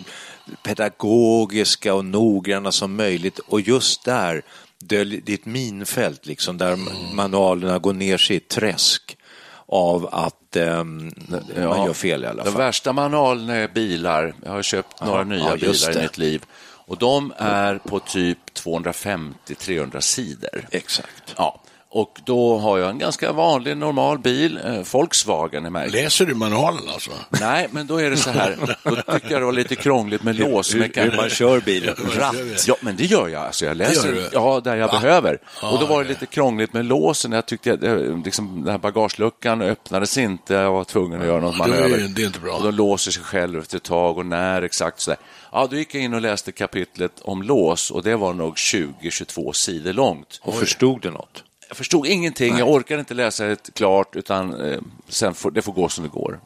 pedagogiska 0.64 1.94
och 1.94 2.06
noggranna 2.06 2.72
som 2.72 2.96
möjligt 2.96 3.40
och 3.40 3.62
just 3.62 4.06
där, 4.06 4.42
det 4.80 4.98
är 4.98 5.34
ett 5.34 5.46
minfält 5.46 6.26
liksom, 6.26 6.58
där 6.58 6.78
manualerna 7.16 7.80
går 7.80 7.94
ner 7.94 8.18
sig 8.18 8.34
i 8.36 8.38
ett 8.38 8.48
träsk 8.48 9.18
av 9.66 10.10
att 10.12 10.56
ehm, 10.56 11.12
man 11.58 11.86
gör 11.86 11.94
fel 11.94 12.24
i 12.24 12.28
alla 12.28 12.44
De 12.44 12.52
fall. 12.52 12.62
värsta 12.62 12.94
manualerna 12.94 13.56
är 13.56 13.68
bilar. 13.68 14.34
Jag 14.46 14.52
har 14.52 14.62
köpt 14.64 15.06
några 15.06 15.24
nya 15.24 15.40
ja, 15.40 15.56
bilar 15.56 15.92
i 15.92 15.94
det. 15.94 16.02
mitt 16.02 16.18
liv. 16.18 16.44
Och 16.86 16.98
de 16.98 17.34
är 17.38 17.78
på 17.78 18.00
typ 18.00 18.38
250-300 18.64 20.02
sidor. 20.02 20.68
Exakt. 20.72 21.36
Ja, 21.38 21.60
och 21.96 22.20
då 22.26 22.58
har 22.58 22.78
jag 22.78 22.90
en 22.90 22.98
ganska 22.98 23.32
vanlig, 23.32 23.78
normal 23.78 24.20
bil. 24.20 24.60
Eh, 24.66 24.80
Volkswagen 24.92 25.66
är 25.66 25.70
märkt. 25.70 25.94
Läser 25.94 26.26
du 26.26 26.36
manualen 26.36 26.84
alltså? 26.94 27.12
Nej, 27.30 27.68
men 27.72 27.88
då 27.88 27.98
är 27.98 28.10
det 28.10 28.18
så 28.18 28.30
här. 28.30 28.58
Då 28.84 28.96
tycker 28.96 29.32
jag 29.32 29.42
det 29.42 29.46
var 29.46 29.52
lite 29.52 29.76
krångligt 29.76 30.24
med 30.24 30.36
Hur, 30.36 30.46
hur 30.46 30.52
låsmekanik. 30.52 31.16
man 31.16 31.30
kör 31.30 31.60
bilen. 31.60 31.96
Ratt. 32.18 32.68
Ja, 32.68 32.76
men 32.82 32.96
det 32.96 33.06
gör 33.06 33.28
jag. 33.28 33.46
Alltså, 33.46 33.66
jag 33.66 33.78
läser 33.78 34.30
ja, 34.32 34.62
där 34.64 34.76
jag 34.76 34.88
Va? 34.88 35.00
behöver. 35.02 35.38
Ja, 35.62 35.72
och 35.72 35.80
då 35.80 35.86
var 35.86 36.04
det 36.04 36.10
lite 36.10 36.26
krångligt 36.26 36.74
med 36.74 36.86
låsen. 36.86 37.32
Jag 37.32 37.46
tyckte 37.46 37.74
att 37.74 37.84
eh, 37.84 38.24
liksom, 38.26 38.62
den 38.64 38.72
här 38.72 38.78
bagageluckan 38.78 39.62
öppnades 39.62 40.18
inte. 40.18 40.54
Jag 40.54 40.72
var 40.72 40.84
tvungen 40.84 41.22
att 41.22 41.28
göra 41.28 41.42
något 41.42 41.54
det 41.54 41.58
manöver. 41.58 42.08
det 42.16 42.22
är 42.22 42.26
inte 42.26 42.40
bra. 42.40 42.54
Och 42.54 42.64
de 42.64 42.72
låser 42.72 43.12
sig 43.12 43.24
själv 43.24 43.60
efter 43.60 43.78
ett 43.78 43.84
tag 43.84 44.18
och 44.18 44.26
när 44.26 44.62
exakt 44.62 45.00
sådär. 45.00 45.20
Ja, 45.52 45.68
då 45.70 45.76
gick 45.76 45.96
jag 45.96 46.04
in 46.04 46.14
och 46.14 46.22
läste 46.22 46.52
kapitlet 46.52 47.12
om 47.22 47.44
lås 47.44 47.92
och 47.92 48.04
det 48.04 48.16
var 48.16 48.34
nog 48.34 48.56
20-22 48.56 49.52
sidor 49.52 49.94
långt. 49.94 50.40
Och 50.44 50.56
förstod 50.56 51.02
du 51.02 51.12
något? 51.12 51.44
Jag 51.74 51.78
förstod 51.78 52.08
ingenting. 52.08 52.58
Jag 52.58 52.70
orkade 52.70 53.00
inte 53.00 53.14
läsa 53.14 53.46
det 53.46 53.74
klart 53.74 54.16
utan 54.16 54.62
eh, 54.62 54.80
sen 55.08 55.34
får, 55.34 55.52
det 55.52 55.62
får 55.62 55.74
gå 55.74 55.90
som 55.90 56.04
det 56.04 56.10
går. 56.10 56.40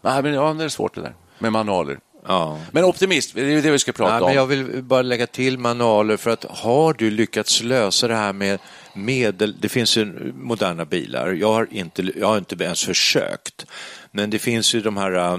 Nej, 0.00 0.22
men 0.22 0.34
ja, 0.34 0.52
det 0.52 0.64
är 0.64 0.68
svårt 0.68 0.94
det 0.94 1.00
där 1.00 1.14
med 1.38 1.52
manualer. 1.52 1.98
Ja. 2.26 2.60
Men 2.72 2.84
optimist, 2.84 3.34
det 3.34 3.54
är 3.54 3.62
det 3.62 3.70
vi 3.70 3.78
ska 3.78 3.92
prata 3.92 4.12
Nej, 4.12 4.20
om. 4.20 4.26
men 4.26 4.36
jag 4.36 4.46
vill 4.46 4.82
bara 4.82 5.02
lägga 5.02 5.26
till 5.26 5.58
manualer 5.58 6.16
för 6.16 6.30
att 6.30 6.44
har 6.44 6.92
du 6.92 7.10
lyckats 7.10 7.62
lösa 7.62 8.08
det 8.08 8.14
här 8.14 8.32
med 8.32 8.58
medel, 8.94 9.56
det 9.60 9.68
finns 9.68 9.96
ju 9.96 10.32
moderna 10.34 10.84
bilar, 10.84 11.32
jag 11.32 11.52
har 11.52 11.68
inte, 11.70 12.12
jag 12.16 12.26
har 12.26 12.38
inte 12.38 12.64
ens 12.64 12.84
försökt, 12.84 13.66
men 14.10 14.30
det 14.30 14.38
finns 14.38 14.74
ju 14.74 14.80
de 14.80 14.96
här 14.96 15.12
eh, 15.12 15.38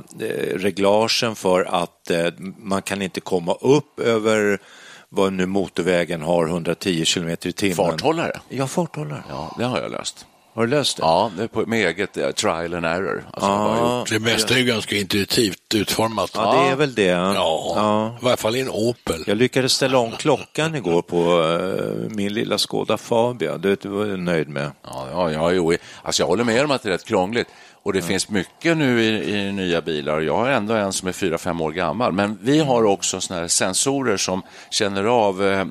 reglagen 0.55 1.36
för 1.36 1.84
att 1.84 2.12
eh, 2.12 2.27
man 2.58 2.81
kan 2.81 3.01
inte 3.01 3.22
komma 3.22 3.53
upp 3.53 4.00
över 4.00 4.60
vad 5.09 5.33
nu 5.33 5.45
motorvägen 5.45 6.21
har, 6.21 6.47
110 6.47 7.05
kilometer 7.05 7.49
i 7.49 7.51
timmen. 7.51 7.75
Farthållare? 7.75 8.39
Ja, 8.49 8.67
farthållare. 8.67 9.23
Ja, 9.29 9.55
det 9.57 9.63
har 9.63 9.81
jag 9.81 9.91
löst. 9.91 10.25
Har 10.53 10.65
du 10.65 10.69
löst 10.71 10.97
det? 10.97 11.03
Ja, 11.03 11.31
det 11.37 11.43
är 11.43 11.47
på, 11.47 11.65
med 11.65 11.87
eget 11.87 12.17
eh, 12.17 12.31
trial 12.31 12.73
and 12.73 12.85
error. 12.85 13.23
Alltså, 13.33 13.85
gjort. 13.85 14.09
Det 14.09 14.19
mesta 14.19 14.53
är 14.53 14.57
ju 14.57 14.65
ganska 14.65 14.95
intuitivt 14.95 15.75
utformat. 15.75 16.31
Ja, 16.33 16.53
det 16.53 16.71
är 16.71 16.75
väl 16.75 16.93
det. 16.93 17.03
Ja, 17.03 18.15
i 18.21 18.23
varje 18.23 18.37
fall 18.37 18.55
i 18.55 18.59
en 18.59 18.69
Opel. 18.69 19.23
Jag 19.27 19.37
lyckades 19.37 19.73
ställa 19.73 19.97
om 19.97 20.11
klockan 20.11 20.75
igår 20.75 21.01
på 21.01 21.43
eh, 21.43 22.15
min 22.15 22.33
lilla 22.33 22.57
Skoda 22.57 22.97
Fabia. 22.97 23.57
Det 23.57 23.85
var 23.85 24.05
jag 24.05 24.19
nöjd 24.19 24.49
med. 24.49 24.71
Ja, 24.83 25.07
ja, 25.11 25.31
ja 25.31 25.51
jo. 25.51 25.73
Alltså 26.01 26.21
jag 26.21 26.27
håller 26.27 26.43
med 26.43 26.63
om 26.63 26.71
att 26.71 26.83
det 26.83 26.89
är 26.89 26.93
rätt 26.93 27.05
krångligt. 27.05 27.47
Och 27.83 27.93
det 27.93 28.01
finns 28.01 28.29
mycket 28.29 28.77
nu 28.77 29.01
i, 29.03 29.36
i 29.39 29.51
nya 29.51 29.81
bilar. 29.81 30.19
Jag 30.21 30.36
har 30.38 30.50
ändå 30.50 30.74
en 30.74 30.93
som 30.93 31.07
är 31.07 31.12
fyra 31.12 31.38
fem 31.38 31.62
år 31.62 31.71
gammal. 31.71 32.12
Men 32.13 32.38
vi 32.41 32.59
har 32.59 32.83
också 32.83 33.21
såna 33.21 33.39
här 33.39 33.48
sensorer 33.48 34.17
som 34.17 34.41
känner 34.69 35.03
av 35.03 35.43
eh, 35.48 35.67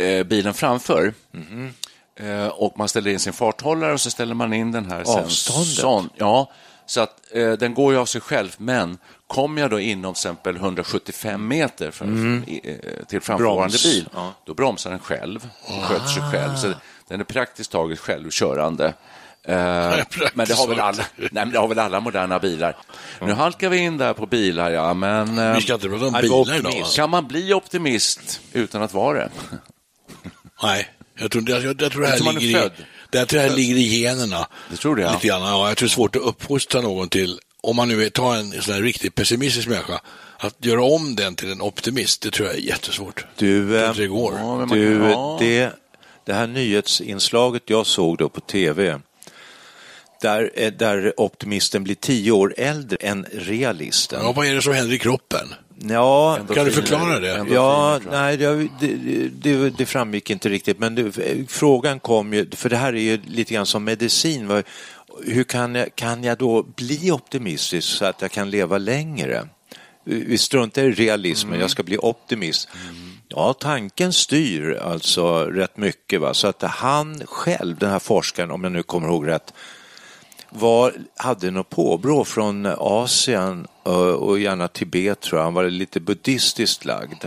eh, 0.00 0.24
bilen 0.24 0.54
framför. 0.54 1.14
Eh, 2.20 2.46
och 2.46 2.78
man 2.78 2.88
ställer 2.88 3.10
in 3.10 3.18
sin 3.18 3.32
farthållare 3.32 3.92
och 3.92 4.00
så 4.00 4.10
ställer 4.10 4.34
man 4.34 4.52
in 4.52 4.72
den 4.72 4.86
här 4.90 5.00
Avståndet? 5.00 5.32
sensorn. 5.32 6.08
Ja, 6.16 6.50
så 6.86 7.00
att 7.00 7.20
eh, 7.32 7.52
den 7.52 7.74
går 7.74 7.92
ju 7.92 7.98
av 7.98 8.06
sig 8.06 8.20
själv. 8.20 8.54
Men 8.58 8.98
kommer 9.26 9.60
jag 9.62 9.70
då 9.70 9.80
inom 9.80 10.10
exempel 10.10 10.56
175 10.56 11.48
meter 11.48 11.90
för, 11.90 12.04
eh, 12.04 12.74
till 13.08 13.20
framförvarande 13.20 13.62
Broms. 13.68 13.84
bil, 13.84 14.08
Ja. 14.14 14.32
då 14.44 14.54
bromsar 14.54 14.90
den 14.90 14.98
själv, 14.98 15.48
sköter 15.82 16.06
sig 16.06 16.22
själv. 16.32 16.56
Så 16.56 16.72
den 17.08 17.20
är 17.20 17.24
praktiskt 17.24 17.70
taget 17.72 17.98
självkörande. 17.98 18.94
Eh, 19.48 19.54
men 20.34 20.46
det 20.46 20.54
har, 20.54 20.68
väl 20.68 20.80
alla, 20.80 21.04
nej, 21.16 21.28
men 21.32 21.50
det 21.50 21.58
har 21.58 21.68
väl 21.68 21.78
alla 21.78 22.00
moderna 22.00 22.38
bilar. 22.38 22.76
Nu 23.20 23.32
halkar 23.32 23.68
vi 23.68 23.76
in 23.78 23.98
där 23.98 24.12
på 24.12 24.26
bilar, 24.26 24.70
ja, 24.70 24.94
men 24.94 25.38
eh, 25.38 25.54
Vi 25.54 25.60
ska 25.60 25.74
inte 25.74 25.88
prata 25.88 26.06
om 26.06 26.12
det 26.12 26.22
bilar 26.22 26.58
idag. 26.58 26.86
kan 26.96 27.10
man 27.10 27.26
bli 27.28 27.54
optimist 27.54 28.40
utan 28.52 28.82
att 28.82 28.94
vara 28.94 29.18
det? 29.18 29.30
Nej, 30.62 30.88
jag 31.18 31.30
tror, 31.30 31.50
jag, 31.50 31.62
jag, 31.64 31.82
jag 31.82 31.92
tror 31.92 32.02
det 32.02 32.08
här 32.08 32.18
Jag 32.24 32.34
ligger 32.34 32.48
i, 32.66 32.70
det, 33.10 33.18
jag 33.18 33.28
tror 33.28 33.40
det 33.40 33.48
här 33.48 33.56
ligger 33.56 33.76
i 33.76 34.00
generna. 34.02 34.46
Det 34.70 34.76
tror 34.76 34.96
du, 34.96 35.02
ja. 35.02 35.12
Lite 35.12 35.26
grann, 35.26 35.42
ja. 35.42 35.68
Jag 35.68 35.76
tror 35.76 35.86
det 35.86 35.90
är 35.90 35.94
svårt 35.94 36.16
att 36.16 36.22
uppfostra 36.22 36.80
någon 36.80 37.08
till, 37.08 37.38
om 37.62 37.76
man 37.76 37.88
nu 37.88 38.10
tar 38.10 38.36
en 38.36 38.62
sån 38.62 38.74
här 38.74 38.82
riktigt 38.82 39.14
pessimistisk 39.14 39.68
människa, 39.68 40.00
att 40.38 40.64
göra 40.64 40.82
om 40.84 41.16
den 41.16 41.34
till 41.34 41.52
en 41.52 41.60
optimist, 41.62 42.22
det 42.22 42.30
tror 42.30 42.48
jag 42.48 42.56
är 42.56 42.60
jättesvårt. 42.60 43.24
Du, 43.36 43.74
Jag 43.74 43.84
eh, 43.88 43.94
det 43.94 44.06
går. 44.06 44.34
Ja, 44.38 44.66
du 44.70 44.98
kan- 44.98 45.10
ja. 45.10 45.36
det, 45.40 45.70
det 46.24 46.32
här 46.34 46.46
nyhetsinslaget 46.46 47.62
jag 47.66 47.86
såg 47.86 48.18
då 48.18 48.28
på 48.28 48.40
tv, 48.40 49.00
där, 50.20 50.50
eh, 50.54 50.72
där 50.72 51.20
optimisten 51.20 51.84
blir 51.84 51.94
tio 51.94 52.32
år 52.32 52.54
äldre 52.56 52.96
än 53.00 53.26
realisten. 53.32 54.20
Ja, 54.22 54.32
vad 54.32 54.46
är 54.46 54.54
det 54.54 54.62
som 54.62 54.72
händer 54.72 54.94
i 54.94 54.98
kroppen? 54.98 55.54
Ja, 55.80 56.38
Kan 56.54 56.64
du 56.64 56.70
förklara 56.70 57.20
det? 57.20 57.46
Ja, 57.50 58.00
nej, 58.10 58.36
det, 58.36 58.68
det, 59.32 59.70
det, 59.70 59.86
framgick 59.86 60.30
inte 60.30 60.48
riktigt, 60.48 60.78
men 60.78 60.94
det, 60.94 61.12
frågan 61.48 62.00
kom 62.00 62.34
ju, 62.34 62.50
för 62.50 62.68
det 62.68 62.76
här 62.76 62.92
är 62.92 63.00
ju 63.00 63.20
lite 63.26 63.54
grann 63.54 63.66
som 63.66 63.84
medicin. 63.84 64.62
Hur 65.24 65.44
kan 65.44 65.74
jag, 65.74 65.94
kan 65.94 66.24
jag 66.24 66.38
då 66.38 66.62
bli 66.62 67.10
optimistisk 67.10 67.88
så 67.88 68.04
att 68.04 68.22
jag 68.22 68.30
kan 68.30 68.50
leva 68.50 68.78
längre? 68.78 69.48
Vi 70.04 70.38
struntar 70.38 70.82
i 70.82 70.92
realismen, 70.92 71.60
jag 71.60 71.70
ska 71.70 71.82
bli 71.82 71.98
optimist. 71.98 72.68
Ja, 73.28 73.52
tanken 73.52 74.12
styr 74.12 74.78
alltså 74.82 75.44
rätt 75.44 75.76
mycket. 75.76 76.20
Va? 76.20 76.34
Så 76.34 76.48
att 76.48 76.62
han 76.62 77.22
själv, 77.26 77.78
den 77.78 77.90
här 77.90 77.98
forskaren, 77.98 78.50
om 78.50 78.64
jag 78.64 78.72
nu 78.72 78.82
kommer 78.82 79.08
ihåg 79.08 79.28
rätt, 79.28 79.54
var, 80.50 80.92
hade 81.16 81.50
något 81.50 81.70
påbrå 81.70 82.24
från 82.24 82.66
Asien 82.78 83.66
eh, 83.86 83.92
och 83.92 84.38
gärna 84.38 84.68
Tibet 84.68 85.20
tror 85.20 85.38
jag. 85.38 85.44
Han 85.44 85.54
var 85.54 85.64
lite 85.64 86.00
buddhistiskt 86.00 86.84
lagd. 86.84 87.24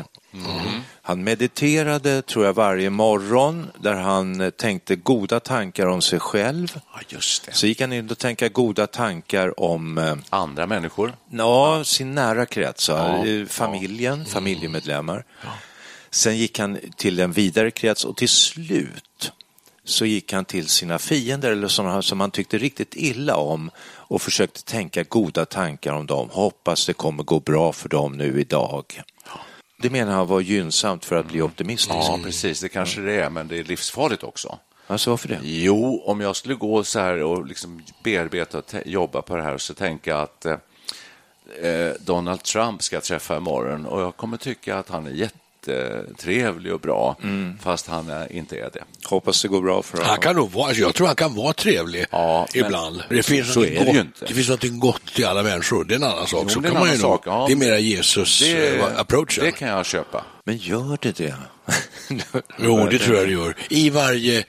Han 1.01 1.24
mediterade 1.24 2.22
tror 2.22 2.46
jag 2.46 2.54
varje 2.54 2.90
morgon 2.90 3.68
där 3.80 3.94
han 3.94 4.42
eh, 4.42 4.50
tänkte 4.50 4.96
goda 4.96 5.40
tankar 5.40 5.88
om 5.88 6.01
sig 6.01 6.20
själv. 6.20 6.68
Ja, 6.94 7.00
just 7.08 7.46
det. 7.46 7.54
Så 7.54 7.68
gick 7.68 7.82
han 7.82 7.94
in 7.94 8.10
och 8.10 8.18
tänkte 8.18 8.50
goda 8.50 8.88
tankar 8.88 9.60
om 9.60 9.98
eh, 9.98 10.16
Andra 10.30 10.68
människor. 10.68 11.13
ja, 11.30 11.84
sin 11.84 12.16
nära 12.16 12.46
krets, 12.46 12.90
Ja, 12.90 13.25
ja, 13.25 13.46
familjen, 13.46 14.25
familjemedlemmar. 14.25 15.24
Sen 16.12 16.38
gick 16.38 16.60
han 16.60 16.80
till 16.98 17.20
en 17.20 17.32
vidare 17.32 17.72
krets 17.72 18.06
och 18.06 18.18
till 18.18 18.30
slut 18.30 19.32
så 19.91 20.05
gick 20.05 20.33
han 20.33 20.45
till 20.45 20.67
sina 20.67 21.00
fiender 21.00 21.51
eller 21.51 21.67
sådana 21.67 22.01
som 22.01 22.19
han 22.19 22.31
tyckte 22.31 22.57
riktigt 22.57 22.95
illa 22.95 23.36
om 23.36 23.71
och 23.79 24.21
försökte 24.21 24.63
tänka 24.63 25.03
goda 25.03 25.45
tankar 25.45 25.93
om 25.93 26.05
dem. 26.05 26.29
Hoppas 26.31 26.86
det 26.86 26.93
kommer 26.93 27.24
gå 27.24 27.39
bra 27.39 27.74
för 27.74 27.89
dem 27.89 28.13
nu 28.13 28.41
idag. 28.41 29.01
Det 29.81 29.89
menar 29.89 30.13
han 30.13 30.27
var 30.27 30.41
gynnsamt 30.41 31.05
för 31.05 31.15
att 31.15 31.27
bli 31.27 31.41
optimistisk. 31.41 31.95
Ja, 31.95 32.19
precis. 32.24 32.62
Det 32.62 32.69
kanske 32.69 33.01
det 33.01 33.13
är, 33.13 33.29
men 33.29 33.48
det 33.48 33.60
är 33.60 33.63
livsfarligt 33.63 34.24
också. 34.24 34.60
Alltså 34.88 35.10
varför 35.10 35.27
det? 35.27 35.39
Jo, 35.43 36.03
om 36.05 36.21
jag 36.21 36.36
skulle 36.36 36.55
gå 36.55 36.83
så 36.83 37.00
här 37.00 37.24
och 37.24 37.45
liksom 37.45 37.83
bearbeta 38.03 38.57
och 38.57 38.74
jobba 38.86 39.21
på 39.21 39.36
det 39.36 39.43
här 39.43 39.53
och 39.53 39.62
så 39.62 39.74
tänka 39.74 40.17
att 40.17 40.45
eh, 40.45 40.57
eh, 41.62 41.93
Donald 42.00 42.43
Trump 42.43 42.83
ska 42.83 42.95
jag 42.95 43.03
träffa 43.03 43.38
imorgon 43.38 43.86
och 43.86 44.01
jag 44.01 44.17
kommer 44.17 44.38
tycka 44.38 44.77
att 44.77 44.89
han 44.89 45.07
är 45.07 45.12
jättetrevlig 45.68 46.74
och 46.74 46.80
bra, 46.80 47.18
fast 47.63 47.88
han 47.88 48.10
är, 48.10 48.32
inte 48.32 48.56
är 48.58 48.70
det. 48.74 48.84
Hoppas 49.03 49.41
det 49.41 49.48
går 49.48 49.62
bra 49.62 49.82
för 49.82 49.98
Han 49.98 50.06
honom. 50.08 50.22
kan 50.22 50.36
nog 50.36 50.51
vara, 50.51 50.68
alltså 50.68 50.82
jag 50.84 50.96
tror 50.96 51.08
han 51.08 51.15
kan 51.15 51.36
vara 51.36 51.53
trevlig 51.53 52.06
Ja, 52.12 52.48
ibland. 52.53 53.03
Det 53.10 53.24
finns 53.24 53.53
Så 53.53 53.60
något 53.60 53.70
är 53.70 53.72
det 53.80 53.86
gott, 53.86 53.96
ju 53.96 54.00
inte. 54.00 54.25
Det 54.25 54.34
finns 54.34 54.50
något 54.50 54.80
gott 54.80 55.20
i 55.20 55.24
alla 55.24 55.44
människor, 55.44 55.84
det 55.84 55.94
är 55.94 55.96
en 55.96 56.03
annan 56.03 56.27
sak. 56.27 56.39
Jo, 56.44 56.50
så 56.50 56.60
det 56.60 56.68
är 56.68 56.72
kan 56.72 56.80
man 56.80 56.89
ju 56.89 56.96
annan 56.96 57.10
nog, 57.10 57.18
sak, 57.20 57.27
ja. 57.27 57.46
det 57.48 57.53
är 57.53 57.58
mera 57.58 57.80
Jesus 57.80 58.39
Det, 58.39 58.77
eh, 58.77 59.00
approach. 59.00 59.39
det 59.41 59.51
kan 59.51 59.68
jag 59.68 59.86
köpa. 59.86 60.25
Men 60.46 60.58
gör 60.58 60.98
det 61.01 61.18
det? 61.18 61.36
Jo, 62.60 62.88
det 62.91 63.00
tror 63.00 63.18
jag 63.18 63.27
det 63.27 63.32
gör. 63.32 63.56
I 63.70 63.89
varje, 63.89 64.44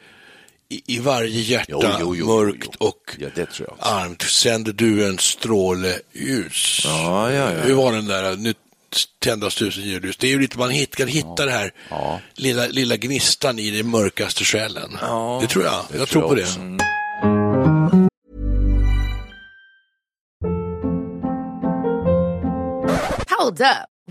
i, 0.87 0.99
varje 0.99 1.40
hjärta, 1.40 1.66
Jo, 1.71 1.83
jo, 2.00 2.16
jo, 2.16 2.26
mörkt 2.26 2.69
jo. 2.81 2.87
och 2.87 3.16
Ja, 3.19 3.28
det 3.35 3.47
tror 3.47 3.69
jag 3.69 3.78
också. 3.78 3.88
armt, 3.95 4.23
sänder 4.23 4.73
du 4.73 5.07
en 5.09 5.19
stråle 5.19 5.99
ljus. 6.12 6.81
Ja, 6.85 7.33
ja, 7.33 7.52
ja. 7.52 7.61
Hur 7.61 7.75
var 7.75 7.92
den 7.92 8.07
där, 8.07 8.37
nu 8.37 8.54
tändas 9.18 9.54
tusen 9.54 9.84
ljus. 9.84 10.16
Det 10.16 10.26
är 10.26 10.30
ju 10.30 10.40
lite, 10.40 10.58
man 10.58 10.70
hit, 10.70 10.96
kan 10.96 11.08
hitta 11.08 11.44
det 11.44 11.50
här 11.52 11.72
Ja. 11.90 12.20
lilla, 12.34 12.66
lilla 12.66 12.96
gnistan 12.96 13.58
i 13.58 13.70
den 13.70 13.90
mörkaste 13.90 14.44
själen. 14.44 14.99
Ja, 15.00 15.38
det 15.42 15.49
tror 15.49 15.64
jag. 15.64 15.84
det 15.90 15.99
jag 15.99 16.08
tror 16.08 16.20
tror 16.22 16.34
på 16.34 16.38
jag 16.40 16.46
det. 16.46 16.50
också. 16.50 16.82
Hold 23.38 23.61
up. 23.61 23.91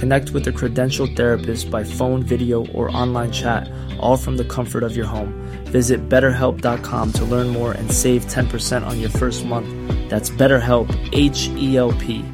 Connect 0.00 0.30
with 0.30 0.48
a 0.48 0.52
credentialed 0.52 1.16
therapist 1.16 1.70
by 1.70 1.84
phone, 1.84 2.22
video, 2.22 2.66
or 2.66 2.96
online 2.96 3.32
chat, 3.32 3.68
all 4.00 4.16
from 4.16 4.36
the 4.36 4.44
comfort 4.44 4.82
of 4.82 4.96
your 4.96 5.06
home. 5.06 5.32
Visit 5.72 6.08
betterhelp.com 6.08 7.12
to 7.12 7.24
learn 7.24 7.48
more 7.48 7.72
and 7.72 7.92
save 7.92 8.26
10% 8.26 8.86
on 8.86 9.00
your 9.00 9.10
first 9.10 9.44
month. 9.44 9.68
That's 10.10 10.30
BetterHelp, 10.30 10.88
H 11.12 11.50
E 11.56 11.76
L 11.76 11.92
P. 11.92 12.24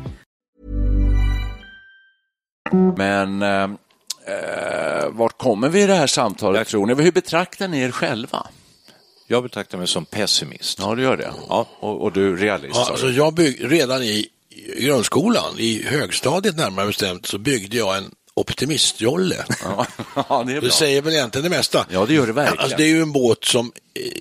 Men 2.96 3.42
eh, 3.42 3.62
eh, 4.26 5.10
vart 5.10 5.38
kommer 5.38 5.68
vi 5.68 5.82
i 5.82 5.86
det 5.86 5.94
här 5.94 6.06
samtalet, 6.06 6.68
tror 6.68 6.86
ni? 6.86 7.02
Hur 7.02 7.12
betraktar 7.12 7.68
ni 7.68 7.80
er 7.80 7.90
själva? 7.90 8.46
Jag 9.26 9.42
betraktar 9.42 9.78
mig 9.78 9.86
som 9.86 10.04
pessimist. 10.04 10.78
Ja, 10.78 10.94
du 10.94 11.02
gör 11.02 11.16
det. 11.16 11.32
Ja. 11.48 11.66
Och, 11.80 12.02
och 12.02 12.12
du 12.12 12.36
realist? 12.36 12.74
Ja, 12.74 12.86
alltså 12.90 13.06
jag 13.06 13.34
bygg, 13.34 13.72
redan 13.72 14.02
i 14.02 14.26
i 14.50 14.85
grundskolan, 14.85 15.59
i 15.59 15.83
högstadiet 15.87 16.57
närmare 16.57 16.87
bestämt, 16.87 17.26
så 17.26 17.38
byggde 17.38 17.76
jag 17.76 17.97
en 17.97 18.11
optimistjolle. 18.35 19.45
Ja, 19.64 19.87
ja, 20.28 20.45
det. 20.47 20.61
Det 20.61 20.71
säger 20.71 21.02
väl 21.02 21.12
egentligen 21.12 21.50
det 21.50 21.57
mesta. 21.57 21.87
Ja, 21.90 22.07
det 22.07 22.14
gör 22.14 22.26
det 22.26 22.33
verkligen. 22.33 22.62
Alltså, 22.62 22.76
det 22.76 22.85
är 22.85 22.88
ju 22.88 23.02
en 23.02 23.12
båt 23.12 23.45
som 23.45 23.73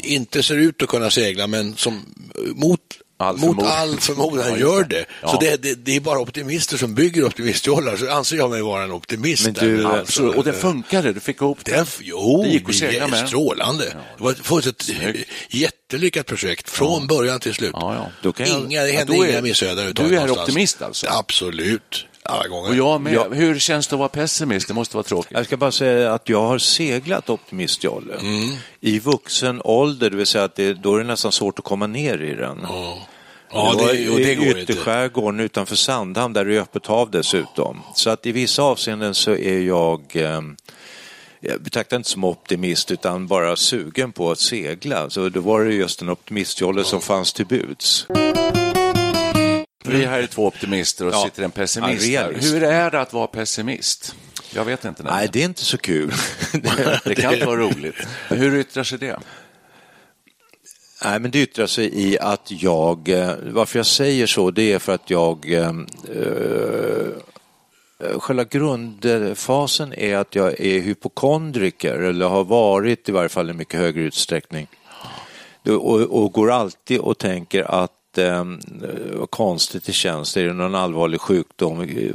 inte 0.04 0.44
ser 0.44 0.58
ut 0.58 0.82
att 0.82 0.90
kunna 0.90 1.12
segla, 1.12 1.48
men 1.48 1.76
som 1.76 1.94
eh, 2.36 2.56
mot 2.56 2.80
All 3.22 3.38
mot 3.38 3.42
förmodan. 3.56 3.72
all 3.72 4.00
förmodan 4.00 4.50
Ja, 4.50 4.58
gör 4.58 4.84
det. 4.84 5.06
Ja. 5.22 5.28
Så 5.32 5.40
det, 5.40 5.62
det, 5.64 5.76
det 5.86 5.96
är 5.96 6.00
bara 6.00 6.20
optimister 6.20 6.78
som 6.78 6.94
bygger 6.96 7.24
optimistjollar, 7.26 7.96
så 7.98 8.12
anser 8.12 8.38
jag 8.38 8.50
mig 8.50 8.62
vara 8.62 8.84
en 8.84 8.92
optimist. 8.92 9.46
Men 9.46 9.54
där. 9.54 9.62
du, 9.62 9.78
Men 9.78 9.86
Absolut. 9.86 10.36
Och 10.36 10.44
det 10.44 10.54
funkade, 10.54 11.14
du 11.14 11.20
fick 11.20 11.42
ihop 11.42 11.66
det. 11.66 11.86
Jo, 12.02 12.44
Det 12.44 12.50
gick 12.50 12.70
att 12.70 12.76
segla 12.76 13.08
med 13.08 13.28
strålande. 13.28 13.86
Det 14.18 14.24
var 14.24 14.60
ett, 14.60 14.68
ett 14.68 14.90
jättelyckat 15.50 16.26
projekt 16.26 16.70
från 16.70 17.08
början 17.08 17.40
till 17.40 17.54
slut. 17.54 17.72
Ja, 17.74 17.96
ja. 17.96 18.12
Då 18.22 18.32
kan 18.32 18.48
jag- 18.48 18.60
Inga, 18.60 18.82
det 18.82 18.90
Ja, 18.90 18.98
hände 18.98 19.14
då 19.18 19.24
är- 19.26 19.30
inga 19.32 19.42
missöden. 19.42 19.94
du 19.96 20.16
är 20.18 20.32
optimist 20.32 20.82
alltså? 20.82 21.08
Absolut, 21.10 22.06
alla 22.30 22.48
gånger. 22.48 22.70
Och 22.70 22.76
jag 22.76 23.02
med. 23.02 23.14
Ja. 23.14 23.28
Hur 23.32 23.60
känns 23.60 23.88
det 23.88 23.96
att 23.96 24.00
vara 24.00 24.10
pessimist? 24.10 24.68
Det 24.68 24.74
måste 24.74 24.96
vara 24.96 25.04
tråkigt. 25.04 25.32
Jag 25.32 25.46
ska 25.46 25.58
bara 25.58 25.72
säga 25.72 26.14
att 26.14 26.30
jag 26.30 26.42
har 26.42 26.58
seglat 26.58 27.30
optimistjolle 27.30 28.14
i 28.80 29.00
vuxen 29.00 29.62
ålder, 29.64 30.10
det 30.10 30.18
vill 30.18 30.26
säga 30.26 30.44
att 30.44 30.56
det, 30.56 30.74
då 30.74 30.96
är 30.96 31.00
det 31.00 31.06
nästan 31.06 31.32
svårt 31.32 31.60
att 31.60 31.66
komma 31.66 31.88
ner 31.88 32.22
i 32.22 32.36
den. 32.36 32.58
Ja, 33.52 33.76
det 33.78 33.94
det, 33.94 34.10
och 34.10 34.18
det 34.18 34.36
går 34.36 34.48
inte. 34.48 34.60
ytterskärgården 34.60 35.40
utanför 35.40 35.76
Sandhamn 35.76 36.34
där 36.34 36.46
det 36.46 36.56
är 36.56 36.62
öppet 36.62 36.86
hav 36.86 37.12
dessutom. 37.12 37.82
Så 37.96 38.10
att 38.10 38.26
i 38.26 38.32
vissa 38.32 38.64
avseenden 38.64 39.16
så 39.16 39.32
är 39.32 39.60
jag 39.60 40.02
eh, 40.14 40.42
jag 41.40 41.62
betraktar 41.62 41.98
inte 41.98 42.10
som 42.10 42.24
optimist 42.24 42.92
utan 42.92 43.28
bara 43.28 43.56
sugen 43.56 44.12
på 44.12 44.32
att 44.32 44.40
segla. 44.40 45.10
Så 45.10 45.30
då 45.30 45.40
var 45.42 45.64
det 45.64 45.74
just 45.74 46.02
en 46.02 46.10
optimistjolle 46.10 46.84
som 46.84 47.02
fanns 47.02 47.34
till 47.34 47.46
buds. 47.46 48.08
Vi 49.86 50.06
här 50.06 50.20
är 50.20 50.28
två 50.28 50.48
optimister 50.48 51.08
och 51.08 51.14
Ja. 51.14 51.24
sitter 51.24 51.44
en 51.44 51.52
pessimist 51.52 52.06
Ja, 52.08 52.22
realist. 52.22 52.54
Hur 52.54 52.64
är 52.64 52.92
det 52.92 53.02
att 53.02 53.14
vara 53.14 53.28
pessimist? 53.28 54.16
Jag 54.54 54.66
vet 54.66 54.86
inte. 54.86 55.04
Nej, 55.04 55.30
det 55.34 55.42
är 55.42 55.46
inte 55.46 55.66
så 55.66 55.78
kul. 55.78 56.14
det 57.06 57.16
kan 57.16 57.34
inte 57.34 57.46
vara 57.46 57.60
roligt. 57.60 57.96
Hur 58.28 58.56
yttrar 58.56 58.84
sig 58.84 58.98
det? 58.98 59.20
Nej, 61.04 61.20
men 61.20 61.32
det 61.32 61.40
yttrar 61.42 61.68
sig 61.68 61.90
i 62.10 62.20
att 62.20 62.52
jag, 62.52 63.10
eh, 63.10 63.34
varför 63.44 63.80
jag 63.80 63.86
säger 63.86 64.28
så, 64.28 64.52
det 64.52 64.72
är 64.74 64.80
för 64.80 64.94
att 64.94 65.10
jag, 65.10 65.52
eh, 65.52 65.70
eh, 66.16 67.12
själva 68.20 68.44
grundfasen 68.44 69.94
är 69.94 70.16
att 70.18 70.36
jag 70.36 70.60
är 70.60 70.80
hypokondriker, 70.80 72.00
eller 72.00 72.28
har 72.28 72.44
varit 72.44 73.10
i 73.10 73.12
varje 73.12 73.30
fall 73.30 73.50
i 73.50 73.54
mycket 73.54 73.80
högre 73.80 74.02
utsträckning. 74.02 74.68
Och, 75.68 76.02
och 76.02 76.32
går 76.34 76.52
alltid 76.52 77.00
och 77.00 77.18
tänker 77.18 77.64
att 77.84 77.92
eh, 78.18 78.44
vad 79.14 79.32
konstigt 79.32 79.86
det 79.86 79.94
känns, 79.94 80.38
är 80.38 80.44
det 80.46 80.54
någon 80.54 80.76
allvarlig 80.76 81.22
sjukdom, 81.22 81.84
i, 81.84 82.14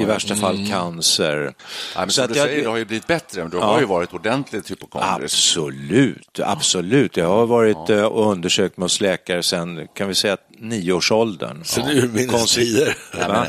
i 0.00 0.04
värsta 0.04 0.34
fall 0.36 0.66
cancer. 0.70 1.36
Nej, 1.40 1.52
men 1.96 2.08
Så 2.10 2.14
som 2.14 2.24
att 2.24 2.32
du 2.32 2.38
jag- 2.38 2.46
säger, 2.48 2.62
det 2.62 2.70
har 2.70 2.76
ju 2.76 2.84
blivit 2.84 3.06
bättre. 3.06 3.40
Men 3.42 3.50
du 3.50 3.56
Ja. 3.56 3.64
har 3.64 3.80
ju 3.80 3.86
varit 3.86 4.14
ordentligt 4.14 4.70
hypokondrisk. 4.70 5.34
Absolut, 5.34 6.40
absolut. 6.44 7.16
Jag 7.16 7.28
har 7.28 7.46
varit 7.46 7.90
eh, 7.90 8.02
och 8.04 8.30
undersökt 8.32 8.76
mig 8.76 8.84
hos 8.84 9.00
läkare 9.00 9.42
sedan, 9.42 9.88
kan 9.94 10.08
vi 10.08 10.14
säga, 10.14 10.36
nioårsåldern. 10.58 11.64
Så 11.64 11.80
det 11.80 11.86
är 11.92 11.96
urminnes 12.04 12.54
tider. 12.54 12.96
Ja, 13.18 13.46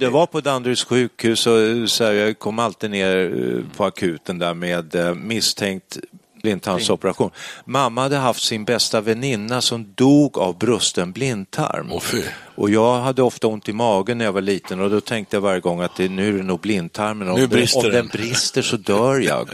jag 0.00 0.10
var- 0.10 0.26
på 0.26 0.40
Danderyds 0.40 0.84
sjukhus 0.84 1.46
och 1.46 1.90
så 1.90 2.04
här, 2.04 2.12
jag 2.12 2.38
kom 2.38 2.58
alltid 2.58 2.90
ner 2.90 3.16
eh, 3.16 3.76
på 3.76 3.84
akuten 3.84 4.38
där 4.38 4.54
med 4.54 4.94
eh, 4.94 5.14
misstänkt 5.14 5.98
blindtarmsoperation. 6.42 7.30
Mamma 7.64 8.02
hade 8.02 8.16
haft 8.16 8.42
sin 8.42 8.64
bästa 8.64 9.00
väninna 9.00 9.60
som 9.60 9.92
dog 9.94 10.38
av 10.38 10.58
brusten 10.58 11.12
blindtarm. 11.12 12.00
Fy. 12.00 12.22
Och 12.54 12.70
jag 12.70 13.00
hade 13.00 13.22
ofta 13.22 13.46
ont 13.46 13.68
i 13.68 13.72
magen 13.72 14.18
när 14.18 14.24
jag 14.24 14.32
var 14.32 14.40
liten 14.40 14.80
och 14.80 14.90
då 14.90 15.00
tänkte 15.00 15.36
jag 15.36 15.40
varje 15.40 15.60
gång 15.60 15.80
att 15.80 15.96
det, 15.96 16.08
nu 16.08 16.28
är 16.28 16.32
det 16.32 16.42
nog 16.42 16.60
blindtarmen. 16.60 17.28
Om, 17.30 17.48
brister 17.48 17.78
om 17.78 17.84
den 17.84 17.92
den. 17.92 18.06
brister 18.08 18.62
så 18.62 18.76
dör 18.76 19.20
jag. 19.20 19.48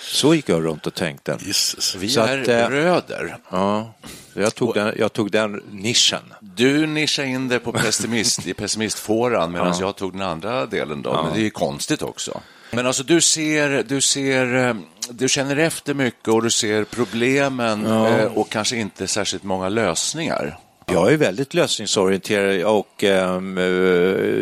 Så 0.00 0.34
gick 0.34 0.48
jag 0.48 0.64
runt 0.64 0.86
och 0.86 0.94
tänkte. 0.94 1.38
Jesus. 1.40 1.94
Vi 1.94 2.08
Så 2.08 2.20
är 2.20 2.42
att, 2.42 2.48
eh, 2.48 2.68
bröder. 2.68 3.36
Ja, 3.50 3.94
jag 4.34 4.54
tog, 4.54 4.74
den, 4.74 4.94
jag 4.98 5.12
tog 5.12 5.30
den 5.30 5.62
nischen. 5.70 6.34
Du 6.40 6.86
nischade 6.86 7.28
in 7.28 7.48
dig 7.48 7.58
på 7.58 7.72
pessimist, 7.72 8.46
i 8.46 8.54
pessimistfåran 8.54 9.52
medan 9.52 9.74
jag 9.80 9.96
tog 9.96 10.12
den 10.12 10.22
andra 10.22 10.66
delen. 10.66 11.02
Då. 11.02 11.22
Men 11.22 11.32
det 11.32 11.40
är 11.40 11.42
ju 11.42 11.50
konstigt 11.50 12.02
också. 12.02 12.40
Men 12.70 12.86
alltså 12.86 13.02
du 13.02 13.20
ser, 13.20 13.82
du 13.82 14.00
ser, 14.00 14.68
eh, 14.68 14.74
du 15.10 15.28
känner 15.28 15.56
efter 15.56 15.94
mycket 15.94 16.28
och 16.28 16.42
du 16.42 16.50
ser 16.50 16.84
problemen 16.84 17.86
eh, 17.86 18.24
och 18.24 18.50
kanske 18.50 18.76
inte 18.76 19.06
särskilt 19.06 19.42
många 19.42 19.68
lösningar. 19.68 20.58
Jag 20.92 21.12
är 21.12 21.16
väldigt 21.16 21.54
lösningsorienterad 21.54 22.64
och 22.64 23.04
eh, 23.04 23.42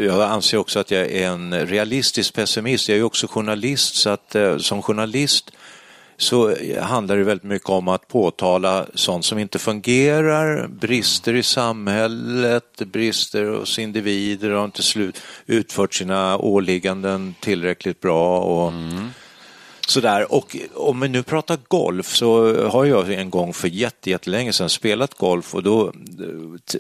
jag 0.07 0.23
anser 0.23 0.59
också 0.59 0.79
att 0.79 0.91
jag 0.91 1.07
är 1.07 1.29
en 1.29 1.67
realistisk 1.67 2.35
pessimist. 2.35 2.88
Jag 2.88 2.99
är 2.99 3.03
också 3.03 3.27
journalist 3.27 3.95
så 3.95 4.11
att 4.11 4.35
eh, 4.35 4.59
som 4.59 4.83
journalist 4.83 5.51
så 6.19 6.55
handlar 6.81 7.17
det 7.17 7.25
väldigt 7.25 7.45
mycket 7.45 7.69
om 7.69 7.89
att 7.89 8.09
påtala 8.09 8.87
sånt 8.95 9.25
som 9.25 9.39
inte 9.39 9.59
fungerar, 9.59 10.69
brister 10.69 11.35
i 11.35 11.43
samhället, 11.43 12.83
brister 12.87 13.45
hos 13.45 13.79
individer 13.79 14.51
och 14.51 14.65
inte 14.65 14.83
slut, 14.83 15.21
utfört 15.47 15.95
sina 15.95 16.39
åligganden 16.39 17.35
tillräckligt 17.41 18.01
bra. 18.01 18.39
Och, 18.41 18.73
mm. 18.73 19.09
Sådär. 19.88 20.33
Och 20.33 20.57
om 20.74 21.01
vi 21.01 21.09
nu 21.09 21.22
pratar 21.22 21.59
golf 21.68 22.16
så 22.16 22.62
har 22.68 22.85
jag 22.85 23.12
en 23.12 23.31
gång 23.31 23.55
för 23.55 23.68
jätte, 23.68 24.11
jättelänge 24.11 24.53
sedan 24.53 24.68
spelat 24.68 25.14
golf 25.14 25.55
och 25.55 25.62
då, 25.62 25.92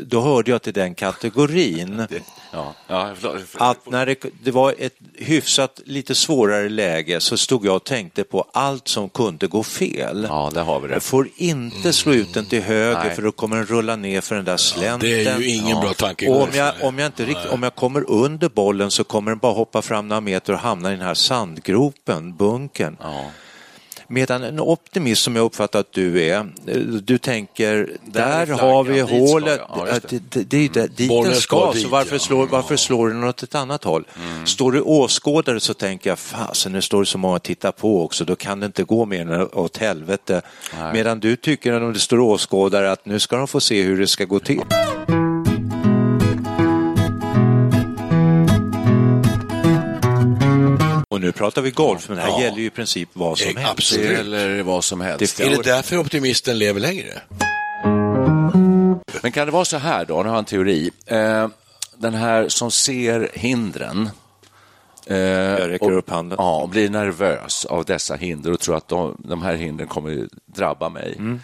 då 0.00 0.20
hörde 0.20 0.50
jag 0.50 0.62
till 0.62 0.72
den 0.72 0.94
kategorin 0.94 2.06
Ja, 2.52 2.74
ja, 2.86 3.10
förlåt. 3.18 3.42
att 3.54 3.90
när 3.90 4.06
det, 4.06 4.24
det 4.42 4.50
var 4.50 4.74
ett 4.78 4.94
hyfsat 5.14 5.80
lite 5.84 6.14
svårare 6.14 6.68
läge 6.68 7.20
så 7.20 7.36
stod 7.36 7.66
jag 7.66 7.76
och 7.76 7.84
tänkte 7.84 8.24
på 8.24 8.44
allt 8.52 8.88
som 8.88 9.08
kunde 9.08 9.46
gå 9.46 9.62
fel. 9.62 10.26
ja, 10.28 10.50
där 10.54 10.62
har 10.62 10.80
vi 10.80 10.88
det. 10.88 10.94
Jag 10.94 11.02
får 11.02 11.28
inte 11.36 11.92
slå 11.92 12.12
ut 12.12 12.34
den 12.34 12.46
till 12.46 12.62
höger 12.62 13.04
Nej. 13.04 13.14
för 13.14 13.22
då 13.22 13.32
kommer 13.32 13.56
den 13.56 13.66
rulla 13.66 13.96
ner 13.96 14.20
för 14.20 14.34
den 14.36 14.44
där 14.44 14.56
slänten. 14.56 15.10
det 15.10 15.26
är 15.26 15.38
ju 15.38 15.48
ingen 15.48 15.80
bra 15.80 15.92
tanke 15.92 16.28
om 16.30 16.48
jag, 16.54 16.74
om, 16.82 16.98
jag 16.98 17.06
inte 17.06 17.24
rikt, 17.24 17.46
om 17.50 17.62
jag 17.62 17.74
kommer 17.74 18.10
under 18.10 18.48
bollen 18.48 18.90
så 18.90 19.04
kommer 19.04 19.30
den 19.30 19.38
bara 19.38 19.52
hoppa 19.52 19.82
fram 19.82 20.08
några 20.08 20.20
meter 20.20 20.52
och 20.52 20.58
hamna 20.58 20.92
i 20.92 20.96
den 20.96 21.06
här 21.06 21.14
sandgropen, 21.14 22.36
bunkern. 22.36 22.96
Ja. 23.00 23.30
Medan 24.10 24.44
en 24.44 24.60
optimist 24.60 25.22
som 25.22 25.36
jag 25.36 25.44
uppfattar 25.44 25.80
att 25.80 25.92
du 25.92 26.22
är, 26.22 26.36
eh, 26.66 26.76
du 26.80 27.18
tänker 27.18 27.90
Där 28.04 28.46
där, 28.46 28.54
har 28.54 28.84
vi 28.84 28.94
dit 28.94 29.10
hålet. 29.10 29.60
Ja, 29.68 29.86
det. 30.08 30.30
det, 30.30 30.50
det, 30.50 30.68
det, 30.72 30.96
dit 30.96 31.08
Bollen 31.08 31.32
den 31.32 31.40
ska 31.40 31.72
dit, 31.72 31.82
så 31.82 31.88
varför, 31.88 32.14
ja. 32.14 32.18
slår, 32.18 32.46
varför 32.46 32.76
slår 32.76 33.08
den 33.08 33.24
åt 33.24 33.42
ett 33.42 33.54
annat 33.54 33.84
håll? 33.84 34.04
Mm. 34.16 34.46
Står 34.46 34.72
du 34.72 34.80
åskådare 34.80 35.60
så 35.60 35.74
tänker 35.74 36.10
jag, 36.10 36.18
fasen 36.18 36.72
nu 36.72 36.82
står 36.82 37.00
det 37.00 37.06
så 37.06 37.18
många 37.18 37.36
och 37.36 37.42
tittar 37.42 37.72
på 37.72 38.04
också, 38.04 38.24
då 38.24 38.36
kan 38.36 38.60
det 38.60 38.66
inte 38.66 38.84
gå 38.84 39.04
mer 39.04 39.20
än 39.32 39.48
åt 39.52 39.76
helvete. 39.76 40.42
Medan 40.92 41.20
du 41.20 41.36
tycker 41.36 41.82
om 41.82 41.92
det 41.92 42.00
står 42.00 42.18
åskådare 42.18 42.92
att 42.92 43.06
nu 43.06 43.18
ska 43.18 43.36
de 43.36 43.48
få 43.48 43.60
se 43.60 43.82
hur 43.82 44.00
det 44.00 44.06
ska 44.06 44.24
gå 44.24 44.38
till. 44.38 44.62
Och 51.18 51.22
nu 51.24 51.32
pratar 51.32 51.62
vi 51.62 51.70
golf, 51.70 52.08
men 52.08 52.16
det 52.16 52.22
här 52.22 52.30
Ja. 52.30 52.40
gäller 52.42 52.58
ju 52.58 52.64
i 52.64 52.70
princip 52.70 53.08
vad 53.12 53.38
som 53.38 53.48
Eh, 53.50 53.56
helst. 53.56 53.70
absolut. 53.72 54.18
Eller 54.18 54.62
vad 54.62 54.84
som 54.84 55.00
helst. 55.00 55.36
Det- 55.36 55.44
Är 55.44 55.50
det 55.50 55.62
därför 55.62 55.98
optimisten 55.98 56.58
lever 56.58 56.80
längre? 56.80 57.20
Men 59.22 59.32
kan 59.32 59.46
det 59.46 59.52
vara 59.52 59.64
så 59.64 59.76
här 59.76 60.04
då, 60.04 60.14
nu 60.22 60.28
har 60.28 60.36
jag 60.36 60.38
en 60.38 60.44
teori. 60.44 60.90
Eh, 61.06 61.48
den 61.96 62.14
här 62.14 62.48
som 62.48 62.70
ser 62.70 63.30
hindren 63.34 64.10
eh, 65.06 65.16
Jag 65.18 65.70
räcker 65.70 65.92
och, 65.92 65.98
upp 65.98 66.10
handen. 66.10 66.36
Ja, 66.40 66.60
och 66.62 66.68
blir 66.68 66.90
nervös 66.90 67.64
av 67.64 67.84
dessa 67.84 68.14
hinder 68.16 68.52
och 68.52 68.60
tror 68.60 68.76
att 68.76 68.88
de, 68.88 69.16
de 69.24 69.42
här 69.42 69.54
hindren 69.54 69.88
kommer 69.88 70.28
drabba 70.46 70.88
mig. 70.88 71.14
Mm. 71.18 71.40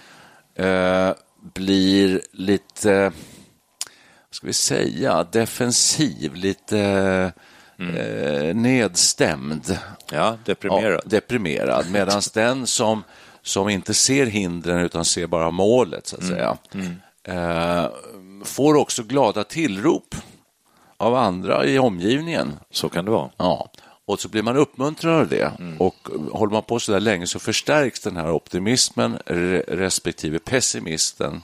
Eh, 0.57 1.15
blir 1.55 2.21
lite, 2.33 3.03
vad 3.03 3.13
ska 4.31 4.47
vi 4.47 4.53
säga, 4.53 5.25
defensiv, 5.33 6.35
lite 6.35 7.33
Mm. 7.79 7.97
eh, 7.97 8.55
nedstämd. 8.55 9.79
Ja, 10.13 10.37
deprimerad. 10.45 10.93
Ja, 10.93 11.01
deprimerad. 11.05 11.91
Medan 11.91 12.23
den 12.35 12.67
som, 12.67 13.05
som 13.43 13.69
inte 13.69 13.95
ser 13.95 14.27
hindren 14.27 14.79
utan 14.81 15.05
ser 15.05 15.27
bara 15.27 15.51
målet, 15.51 16.07
så 16.07 16.17
att 16.17 16.23
Mm. 16.23 16.35
säga, 16.35 16.57
Eh, 17.27 17.87
får 18.45 18.75
också 18.75 19.03
glada 19.03 19.45
tillrop 19.45 20.15
av 20.97 21.15
andra 21.15 21.65
i 21.67 21.79
omgivningen. 21.79 22.53
Så 22.71 22.89
kan 22.89 23.05
det 23.05 23.11
vara. 23.11 23.31
Ja. 23.37 23.71
Och 24.07 24.21
så 24.21 24.29
blir 24.29 24.43
man 24.43 24.57
uppmuntrad 24.57 25.21
av 25.21 25.29
det. 25.29 25.53
Och 25.79 26.09
håller 26.33 26.53
man 26.53 26.63
på 26.63 26.79
så 26.81 26.93
där 26.93 27.01
länge 27.01 27.27
så 27.27 27.39
förstärks 27.39 28.01
den 28.01 28.17
här 28.17 28.31
optimismen 28.31 29.19
re- 29.27 29.65
respektive 29.69 30.39
pessimisten. 30.39 31.43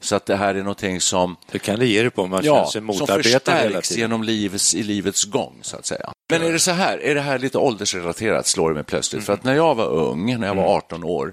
Så 0.00 0.16
att 0.16 0.26
det 0.26 0.36
här 0.36 0.54
är 0.54 0.58
någonting 0.58 1.00
som, 1.00 1.36
Det 1.52 1.58
kan 1.58 1.78
det 1.78 1.86
ge 1.86 2.02
dig 2.02 2.10
på 2.10 2.22
om 2.22 2.30
man 2.30 2.44
ja, 2.44 2.54
känner 2.54 2.64
sig 2.64 2.72
som 2.72 2.84
motarbetad 2.84 3.52
hela 3.52 3.64
förstärks 3.64 3.88
tiden. 3.88 4.00
genom 4.00 4.22
livets, 4.22 4.74
i 4.74 4.82
livets 4.82 5.24
gång, 5.24 5.58
så 5.62 5.76
att 5.76 5.86
säga. 5.86 6.12
Men 6.30 6.42
är 6.42 6.52
det 6.52 6.58
så 6.58 6.70
här, 6.70 6.98
är 6.98 7.14
det 7.14 7.20
här 7.20 7.38
lite 7.38 7.58
åldersrelaterat, 7.58 8.46
slår 8.46 8.68
det 8.70 8.74
mig 8.74 8.84
plötsligt. 8.84 9.24
För 9.24 9.32
att 9.32 9.44
när 9.44 9.54
jag 9.54 9.74
var 9.74 9.86
ung, 9.86 10.40
när 10.40 10.46
jag 10.46 10.54
var 10.54 10.76
18 10.76 11.04
år, 11.04 11.32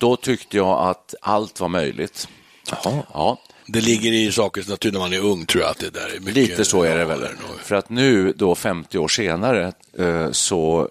då 0.00 0.16
tyckte 0.16 0.56
jag 0.56 0.88
att 0.88 1.14
allt 1.20 1.60
var 1.60 1.68
möjligt. 1.68 2.28
Jaha. 2.70 3.02
Ja, 3.12 3.38
Det 3.66 3.80
ligger 3.80 4.12
i 4.12 4.32
sakens 4.32 4.68
natur 4.68 4.92
när 4.92 4.98
man 5.00 5.12
är 5.12 5.24
ung, 5.24 5.46
tror 5.46 5.62
jag 5.62 5.70
att 5.70 5.78
det 5.78 5.90
där 5.90 6.16
är 6.16 6.20
mycket... 6.20 6.34
Lite 6.34 6.64
så 6.64 6.82
är 6.82 6.98
det 6.98 7.04
väl. 7.04 7.24
För 7.62 7.74
att 7.74 7.88
nu 7.90 8.32
då 8.32 8.54
50 8.54 8.98
år 8.98 9.08
senare 9.08 9.72
eh, 9.98 10.30
så, 10.30 10.88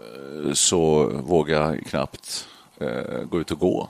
så 0.54 1.04
vågar 1.24 1.62
jag 1.62 1.86
knappt 1.90 2.48
eh, 2.82 3.24
gå 3.24 3.40
ut 3.42 3.52
och 3.52 3.60
gå. 3.60 3.90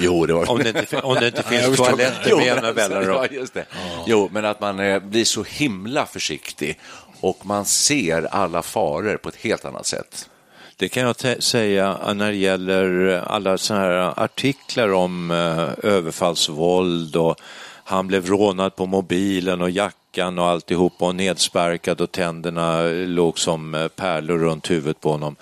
Jo, 0.00 0.26
det 0.26 0.32
var 0.32 0.50
Om 0.50 0.58
det 0.58 0.68
inte, 0.68 1.00
om 1.00 1.14
det 1.14 1.26
inte 1.26 1.42
finns 1.42 1.76
toaletter 1.76 2.28
med 2.28 2.36
men 2.36 2.46
jämna 2.46 2.72
mellanrum. 2.72 3.28
ja. 3.54 3.62
Jo, 4.06 4.28
men 4.32 4.44
att 4.44 4.60
man 4.60 4.80
eh, 4.80 4.98
blir 4.98 5.24
så 5.24 5.42
himla 5.42 6.06
försiktig 6.06 6.78
och 7.20 7.46
man 7.46 7.64
ser 7.64 8.22
alla 8.22 8.62
faror 8.62 9.16
på 9.16 9.28
ett 9.28 9.36
helt 9.36 9.64
annat 9.64 9.86
sätt. 9.86 10.28
Det 10.76 10.88
kan 10.88 11.02
jag 11.02 11.42
säga 11.42 12.12
när 12.14 12.30
det 12.30 12.36
gäller 12.36 13.10
alla 13.26 13.58
sådana 13.58 13.84
här 13.84 14.24
artiklar 14.24 14.92
om 14.92 15.30
eh, 15.30 15.90
överfallsvåld 15.92 17.16
och 17.16 17.40
han 17.84 18.06
blev 18.06 18.26
rånad 18.26 18.76
på 18.76 18.86
mobilen 18.86 19.60
och 19.60 19.70
jackan 19.70 20.38
och 20.38 20.46
alltihopa 20.46 21.06
och 21.06 21.14
nedsparkad 21.14 22.00
och 22.00 22.12
tänderna 22.12 22.82
låg 22.90 23.38
som 23.38 23.74
eh, 23.74 23.88
pärlor 23.88 24.38
runt 24.38 24.70
huvudet 24.70 25.00
på 25.00 25.10
honom. 25.10 25.36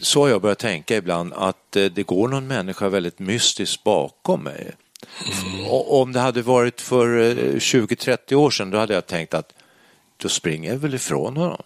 Så 0.00 0.20
har 0.22 0.28
jag 0.28 0.42
börjat 0.42 0.58
tänka 0.58 0.96
ibland 0.96 1.32
att 1.36 1.76
eh, 1.76 1.84
det 1.84 2.02
går 2.02 2.28
någon 2.28 2.46
människa 2.46 2.88
väldigt 2.88 3.18
mystiskt 3.18 3.84
bakom 3.84 4.42
mig. 4.42 4.70
Och 5.68 6.00
om 6.00 6.12
det 6.12 6.20
hade 6.20 6.42
varit 6.42 6.80
för 6.80 7.18
eh, 7.18 7.34
20-30 7.54 8.34
år 8.34 8.50
sedan 8.50 8.70
då 8.70 8.78
hade 8.78 8.94
jag 8.94 9.06
tänkt 9.06 9.34
att 9.34 9.52
då 10.16 10.28
springer 10.28 10.70
jag 10.72 10.78
väl 10.78 10.94
ifrån 10.94 11.36
honom. 11.36 11.62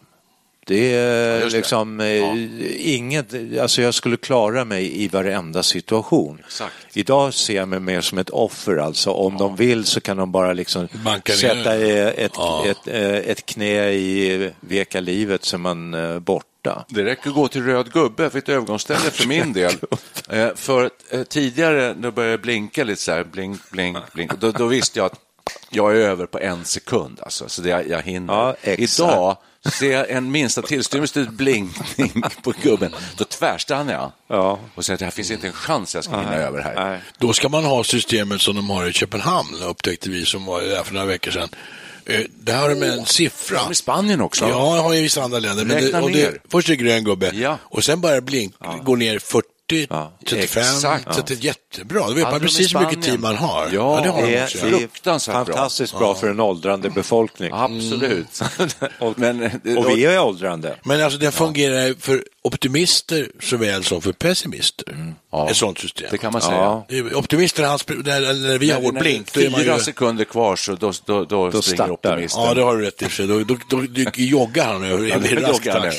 Det 0.67 0.95
är 0.95 1.41
det. 1.41 1.49
liksom 1.51 2.01
eh, 2.01 2.95
inget, 2.95 3.35
alltså 3.61 3.83
jag 3.83 3.95
skulle 3.95 4.17
klara 4.17 4.65
mig 4.65 5.03
i 5.05 5.09
varenda 5.09 5.63
situation. 5.63 6.39
Exakt. 6.47 6.75
Idag 6.93 7.35
ser 7.35 7.55
jag 7.57 7.69
mig 7.69 7.81
mer 7.81 8.01
som 8.01 8.19
ett 8.19 8.31
offer 8.31 8.77
alltså. 8.77 9.11
Om 9.11 9.37
de 9.37 9.57
vill 9.57 9.85
så 9.85 10.01
kan 10.01 10.17
de 10.17 10.33
bara 10.33 10.53
liksom 10.53 10.89
Banka 11.05 11.33
sätta 11.33 11.77
det. 11.77 12.01
eh, 12.19 12.25
ett, 12.25 12.33
Ja. 12.37 12.65
ett, 12.67 12.89
eh, 12.89 13.31
ett 13.31 13.47
knä 13.47 13.91
i 13.93 14.51
veka 14.61 15.01
livet 15.01 15.45
så 15.45 15.59
man 15.59 15.95
eh, 15.95 16.19
borta. 16.63 16.85
Det 16.89 17.05
räcker 17.05 17.29
att 17.29 17.35
gå 17.35 17.49
till 17.49 17.65
röd 17.65 17.93
gubbe 17.93 18.31
för 18.31 18.39
ett 18.39 18.49
övergångsställe 18.49 19.11
för 19.11 19.27
min 19.27 19.53
del. 19.53 19.75
Eh, 20.29 20.49
för 20.55 20.91
eh, 21.11 21.23
tidigare, 21.23 21.95
då 21.95 22.11
började 22.11 22.37
det 22.37 22.43
blinka 22.43 22.85
lite 22.85 23.03
så 23.03 23.13
här, 23.13 23.25
blink, 23.25 23.71
blink, 23.71 23.99
blink. 24.13 24.33
Då, 24.41 24.51
då 24.51 24.67
visste 24.67 24.99
jag 24.99 25.07
att 25.07 25.19
jag 25.71 25.91
är 25.93 25.97
över 26.01 26.27
på 26.27 26.39
en 26.39 26.65
sekund, 26.65 27.21
alltså, 27.23 27.49
så 27.49 27.63
det, 27.63 27.69
jag, 27.69 27.89
jag 27.89 28.03
hinner. 28.03 28.35
Ja. 28.35 28.57
Idag 28.63 29.37
ser 29.79 29.93
jag 29.93 30.11
en 30.11 30.31
minsta 30.31 30.63
tillstymmelse 30.63 31.15
till 31.15 31.31
blinkning 31.31 32.23
på 32.43 32.53
gubben, 32.63 32.95
då 33.17 33.25
tvärstannar 33.25 33.93
jag 33.93 34.13
Ja. 34.29 34.59
och 34.75 34.85
säger 34.85 34.95
att 34.95 34.99
det 34.99 35.05
här 35.05 35.11
finns 35.13 35.31
inte 35.31 35.47
en 35.47 35.53
chans 35.53 35.95
jag 35.95 36.05
ska 36.05 36.17
hinna 36.19 36.35
över 36.35 36.63
här. 36.63 36.75
Nej. 36.91 37.01
Då 37.19 37.33
ska 37.33 37.49
man 37.49 37.65
ha 37.65 37.85
systemet 37.85 38.41
som 38.41 38.57
de 38.57 38.71
har 38.71 38.87
i 38.87 38.93
Köpenhamn, 38.93 39.63
upptäckte 39.63 40.11
vi 40.11 40.25
som 40.25 40.45
var 40.45 40.63
där 40.63 40.83
för 40.83 40.95
några 40.95 41.07
veckor 41.07 41.31
sedan. 41.31 41.49
Eh, 42.07 42.21
Där 42.41 42.57
har 42.59 42.69
de 42.69 42.83
en 42.83 43.07
siffra. 43.07 43.57
Ja, 43.65 43.73
I 43.73 43.75
Spanien 43.75 44.21
också. 44.21 44.45
Ja, 44.49 44.77
jag 44.77 44.83
har 44.83 44.95
i 44.95 45.03
vissa 45.03 45.23
andra 45.23 45.39
länder. 45.39 45.65
Men 45.65 45.81
Räkna 45.81 46.01
det, 46.01 46.13
det, 46.13 46.39
först 46.51 46.69
är 46.69 46.73
det 46.73 46.77
grön 46.77 47.05
gubbe 47.05 47.31
Ja. 47.35 47.59
och 47.63 47.85
sen 47.85 48.01
börjar 48.01 48.17
det 48.17 48.23
blink, 48.23 48.55
gå 48.85 48.97
ner 48.97 49.19
40, 49.19 49.47
Ja, 49.91 50.13
35. 50.27 50.63
exakt. 50.63 51.15
Så 51.15 51.21
det 51.27 51.35
är 51.35 51.45
jättebra. 51.45 52.07
Då 52.09 52.15
vet 52.15 52.31
man 52.31 52.41
precis 52.41 52.75
hur 52.75 52.81
mycket 52.81 53.03
tid 53.03 53.21
man 53.21 53.37
har. 53.37 53.69
Ja, 53.73 54.01
det 54.05 54.11
har 54.11 54.23
Det 54.27 54.33
de 54.37 54.43
också. 54.45 54.59
det 54.67 54.69
är 54.69 54.79
Fruktansvärt 54.79 55.35
bra. 55.35 55.45
fantastiskt 55.45 55.99
bra, 55.99 56.15
för 56.15 56.31
en 56.31 56.41
åldrande 56.41 56.91
befolkning. 56.91 57.51
Absolut. 57.53 58.41
Och, 59.01 59.19
Men, 59.19 59.43
och 59.79 59.91
vi 59.91 60.05
är 60.05 60.21
åldrande. 60.21 60.77
Men 60.85 61.03
alltså 61.03 61.19
den 61.19 61.33
fungerar 61.33 61.95
för 62.01 62.25
optimister 62.45 63.29
såväl 63.41 63.85
som 63.85 64.03
för 64.03 64.13
pessimister. 64.13 65.15
Ja. 65.33 65.51
Ett 65.51 65.57
sånt 65.57 65.79
system. 65.79 66.09
Det 66.11 66.19
kan 66.19 66.33
man 66.33 66.43
säga. 66.43 66.55
Ja. 66.57 66.87
Optimister, 67.15 67.65
han, 67.65 67.77
sp- 67.79 68.03
när, 68.07 68.21
när 68.35 68.59
vi 68.59 68.71
har 68.71 68.79
När- 68.81 68.85
vår 68.87 68.93
när 68.93 69.01
blink, 69.01 69.33
då 69.33 69.41
Fyra 69.41 69.77
ju... 69.77 69.83
sekunder 69.83 70.25
kvar 70.25 70.57
så 70.57 70.75
då, 70.75 70.93
då, 71.05 71.25
då, 71.25 71.51
Då 71.51 71.63
springer 71.63 71.77
startar. 71.77 71.93
optimisten. 72.13 72.43
Ja, 72.43 72.55
det 72.55 72.63
har 72.63 72.77
du 72.77 72.85
rätt 72.85 73.03
i. 73.03 73.09
sig. 73.09 73.27
Då, 73.27 73.39
då, 73.39 73.57
då, 73.69 73.81
då 73.89 74.11
joggar 74.17 74.67
han 74.73 74.85
över 74.85 75.07
Ja, 75.07 75.49
joggar. 75.53 75.95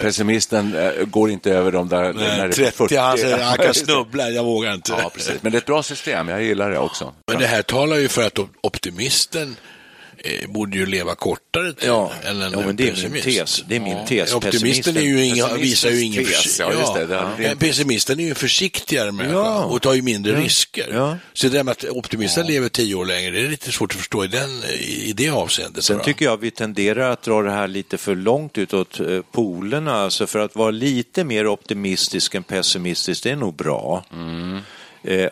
Pessimisten 0.00 0.76
eh, 0.76 0.90
går 1.04 1.30
inte 1.30 1.50
över 1.52 1.72
de 1.72 1.88
där... 1.88 2.02
när 2.12 2.12
Nej, 2.12 2.36
det 2.56 2.66
är 2.66 2.70
30, 2.70 2.96
han 2.96 3.18
säger 3.18 3.38
han 3.38 3.56
kan 3.58 3.74
snubbla, 3.74 4.30
jag 4.30 4.44
vågar 4.44 4.74
inte. 4.74 4.92
Ja, 5.02 5.10
precis. 5.14 5.34
Men 5.42 5.52
det 5.52 5.56
är 5.56 5.60
ett 5.60 5.66
bra 5.66 5.82
system, 5.82 6.28
jag 6.28 6.42
gillar 6.42 6.70
det 6.70 6.78
också. 6.78 7.12
Men 7.26 7.38
det 7.40 7.46
här 7.46 7.62
talar 7.62 7.96
ju 7.96 8.08
för 8.08 8.26
att 8.26 8.38
optimisten 8.60 9.48
eh, 9.48 9.73
borde 10.48 10.76
ju 10.76 10.86
leva 10.86 11.14
kortare 11.14 11.72
tid 11.72 11.88
Ja, 11.88 12.12
än 12.24 12.42
en 12.42 12.52
ja 12.52 12.60
men 12.66 12.76
det 12.76 12.82
är 12.82 12.86
min 12.86 12.94
pessimist. 12.94 13.24
tes. 13.24 13.64
Det 13.68 13.76
är 13.76 13.80
min 13.80 14.06
tes. 14.06 14.34
Optimisten 14.34 14.96
är 14.96 15.00
ju 15.00 15.24
inga, 15.24 15.54
visar 15.54 15.90
ju 15.90 16.00
ingen... 16.02 16.24
tes, 16.24 16.58
ja, 16.60 16.72
just 16.72 16.94
det, 16.94 17.56
Pessimisten 17.58 18.20
är 18.20 18.24
ju 18.24 18.34
försiktigare 18.34 19.12
människa 19.12 19.34
Ja. 19.38 19.64
och 19.64 19.82
tar 19.82 19.94
ju 19.94 20.02
mindre 20.02 20.40
risker. 20.40 20.88
Ja. 20.92 21.16
Så 21.32 21.46
det 21.48 21.52
där 21.56 21.64
med 21.64 21.72
att 21.72 21.84
optimisten 21.84 22.46
lever 22.46 22.68
tio 22.68 22.94
år 22.94 23.04
längre, 23.06 23.30
det 23.30 23.46
är 23.46 23.48
lite 23.48 23.72
svårt 23.72 23.92
att 23.92 23.98
förstå 23.98 24.24
i, 24.24 24.28
den, 24.28 24.50
i 24.80 25.12
det 25.16 25.28
avseendet. 25.28 25.84
Sen 25.84 26.00
tycker 26.00 26.24
jag 26.24 26.36
vi 26.36 26.50
tenderar 26.50 27.10
att 27.10 27.22
dra 27.22 27.42
det 27.42 27.50
här 27.50 27.68
lite 27.68 27.98
för 27.98 28.14
långt 28.14 28.58
utåt 28.58 29.00
eh, 29.00 29.20
polerna. 29.32 29.94
Alltså 29.94 30.26
för 30.26 30.38
att 30.38 30.54
vara 30.56 30.70
lite 30.70 31.24
mer 31.24 31.46
optimistisk 31.46 32.34
än 32.34 32.42
pessimistisk, 32.42 33.22
det 33.22 33.30
är 33.30 33.36
nog 33.36 33.54
bra. 33.56 34.04
Eh, 34.12 34.58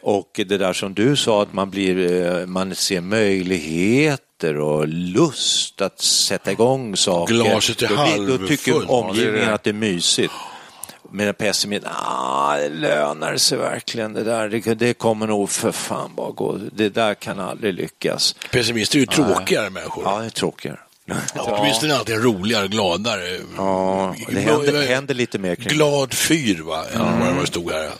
och 0.03 0.31
det 0.35 0.59
där 0.59 0.73
som 0.73 0.95
du 0.95 1.17
sa, 1.17 1.43
att 1.43 1.53
man, 1.53 1.71
blir, 1.71 2.27
eh, 2.41 2.47
man 2.47 2.75
ser 2.75 3.01
möjligheter 3.01 4.57
och 4.59 4.89
lust 4.89 5.81
att 5.81 6.01
sätta 6.01 6.53
igång 6.53 6.97
saker. 6.97 7.35
Glaset 7.35 7.83
är 7.83 7.89
då, 7.89 7.95
blir- 8.27 8.39
då 8.39 8.47
tycker 8.47 8.73
halvfullt. 8.73 8.91
omgivningen 8.91 9.55
att 9.55 9.63
det 9.65 9.71
är 9.71 9.75
mysigt. 9.75 10.33
Men 11.15 11.29
en 11.29 11.35
pessimist, 11.35 11.87
ah, 11.87 12.57
det 12.57 12.69
lönar 12.69 13.37
sig 13.37 13.59
verkligen 13.59 14.13
det 14.13 14.25
där. 14.25 14.49
Det, 14.49 14.75
det 14.75 14.95
kommer 14.95 15.27
nog 15.27 15.51
för 15.51 15.73
fan 15.73 16.11
bara 16.17 16.31
gå. 16.31 16.59
Det 16.73 16.89
där 16.89 17.15
kan 17.15 17.41
aldrig 17.41 17.75
lyckas. 17.75 18.35
Pessimister 18.51 18.97
är 18.97 19.01
ju 19.01 19.07
tråkigare 19.07 19.71
människor. 19.71 20.05
Ja, 20.07 20.19
det 20.19 20.27
är 20.27 20.31
tråkigare. 20.31 20.79
Optimisten 21.11 21.91
är 21.91 21.95
alltid 21.95 22.25
roligare, 22.25 22.69
gladare. 22.69 23.39
Ja, 23.57 24.15
det 24.29 24.41
händer, 24.41 24.87
händer 24.87 25.15
lite 25.15 25.39
mer 25.39 25.55
kring 25.55 25.69
Glad 25.69 26.15
fyr, 26.15 26.63
va? 26.63 26.85
Än 26.95 27.21
vad 27.21 27.37
det 27.37 27.47
stod 27.47 27.71
här. 27.71 27.91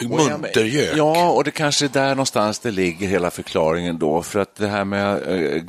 Muntergök. 0.00 0.96
Ja, 0.96 1.30
och 1.30 1.44
det 1.44 1.50
kanske 1.50 1.84
är 1.84 1.88
där 1.88 2.08
någonstans 2.08 2.58
det 2.58 2.70
ligger 2.70 3.08
hela 3.08 3.30
förklaringen 3.30 3.98
då. 3.98 4.22
För 4.22 4.40
att 4.40 4.54
det 4.54 4.66
här 4.66 4.84
med 4.84 5.12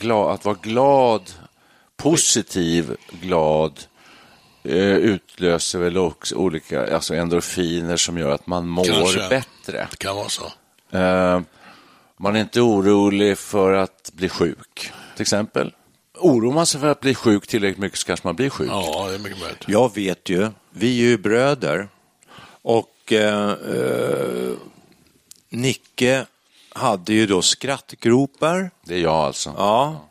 eh, 0.04 0.18
att 0.18 0.46
vara 0.46 0.58
glad, 0.62 1.32
positiv, 1.98 2.96
glad, 3.22 3.80
eh, 4.64 4.96
utlöser 4.96 5.80
väl 5.80 5.98
också 5.98 6.36
olika 6.36 6.96
alltså 6.96 7.16
endorfiner 7.16 7.98
som 7.98 8.18
gör 8.18 8.30
att 8.32 8.48
man 8.48 8.68
mår 8.68 8.86
Kanske. 8.86 9.30
bättre. 9.30 9.88
Det 9.92 9.98
kan 9.98 10.16
vara 10.16 10.30
så. 10.30 10.46
Eh, 10.98 11.42
man 12.18 12.36
är 12.36 12.40
inte 12.40 12.62
orolig 12.62 13.38
för 13.38 13.74
att 13.74 14.12
bli 14.14 14.30
sjuk, 14.30 14.92
till 15.16 15.22
exempel. 15.22 15.74
Oroar 16.18 16.54
man 16.54 16.66
sig 16.66 16.82
för 16.82 16.88
att 16.88 17.00
bli 17.00 17.16
sjuk 17.16 17.48
tillräckligt 17.48 17.80
mycket 17.80 18.00
så 18.00 18.08
kanske 18.08 18.28
man 18.28 18.36
blir 18.36 18.50
sjuk. 18.50 18.70
Ja, 18.72 19.08
det 19.10 19.16
är 19.16 19.20
mycket 19.20 19.40
möjligt. 19.40 19.64
Jag 19.68 19.96
vet 19.96 20.30
ju, 20.30 20.50
vi 20.70 21.00
är 21.00 21.10
ju 21.10 21.18
bröder 21.18 21.88
och 22.62 23.12
eh, 23.12 23.50
eh, 23.50 24.54
Nicke 25.50 26.26
hade 26.70 27.14
ju 27.14 27.28
då 27.28 27.42
skrattgropar. 27.42 28.72
Det 28.84 28.96
är 28.96 29.00
jag 29.00 29.14
alltså. 29.14 29.54
Ja, 29.58 30.06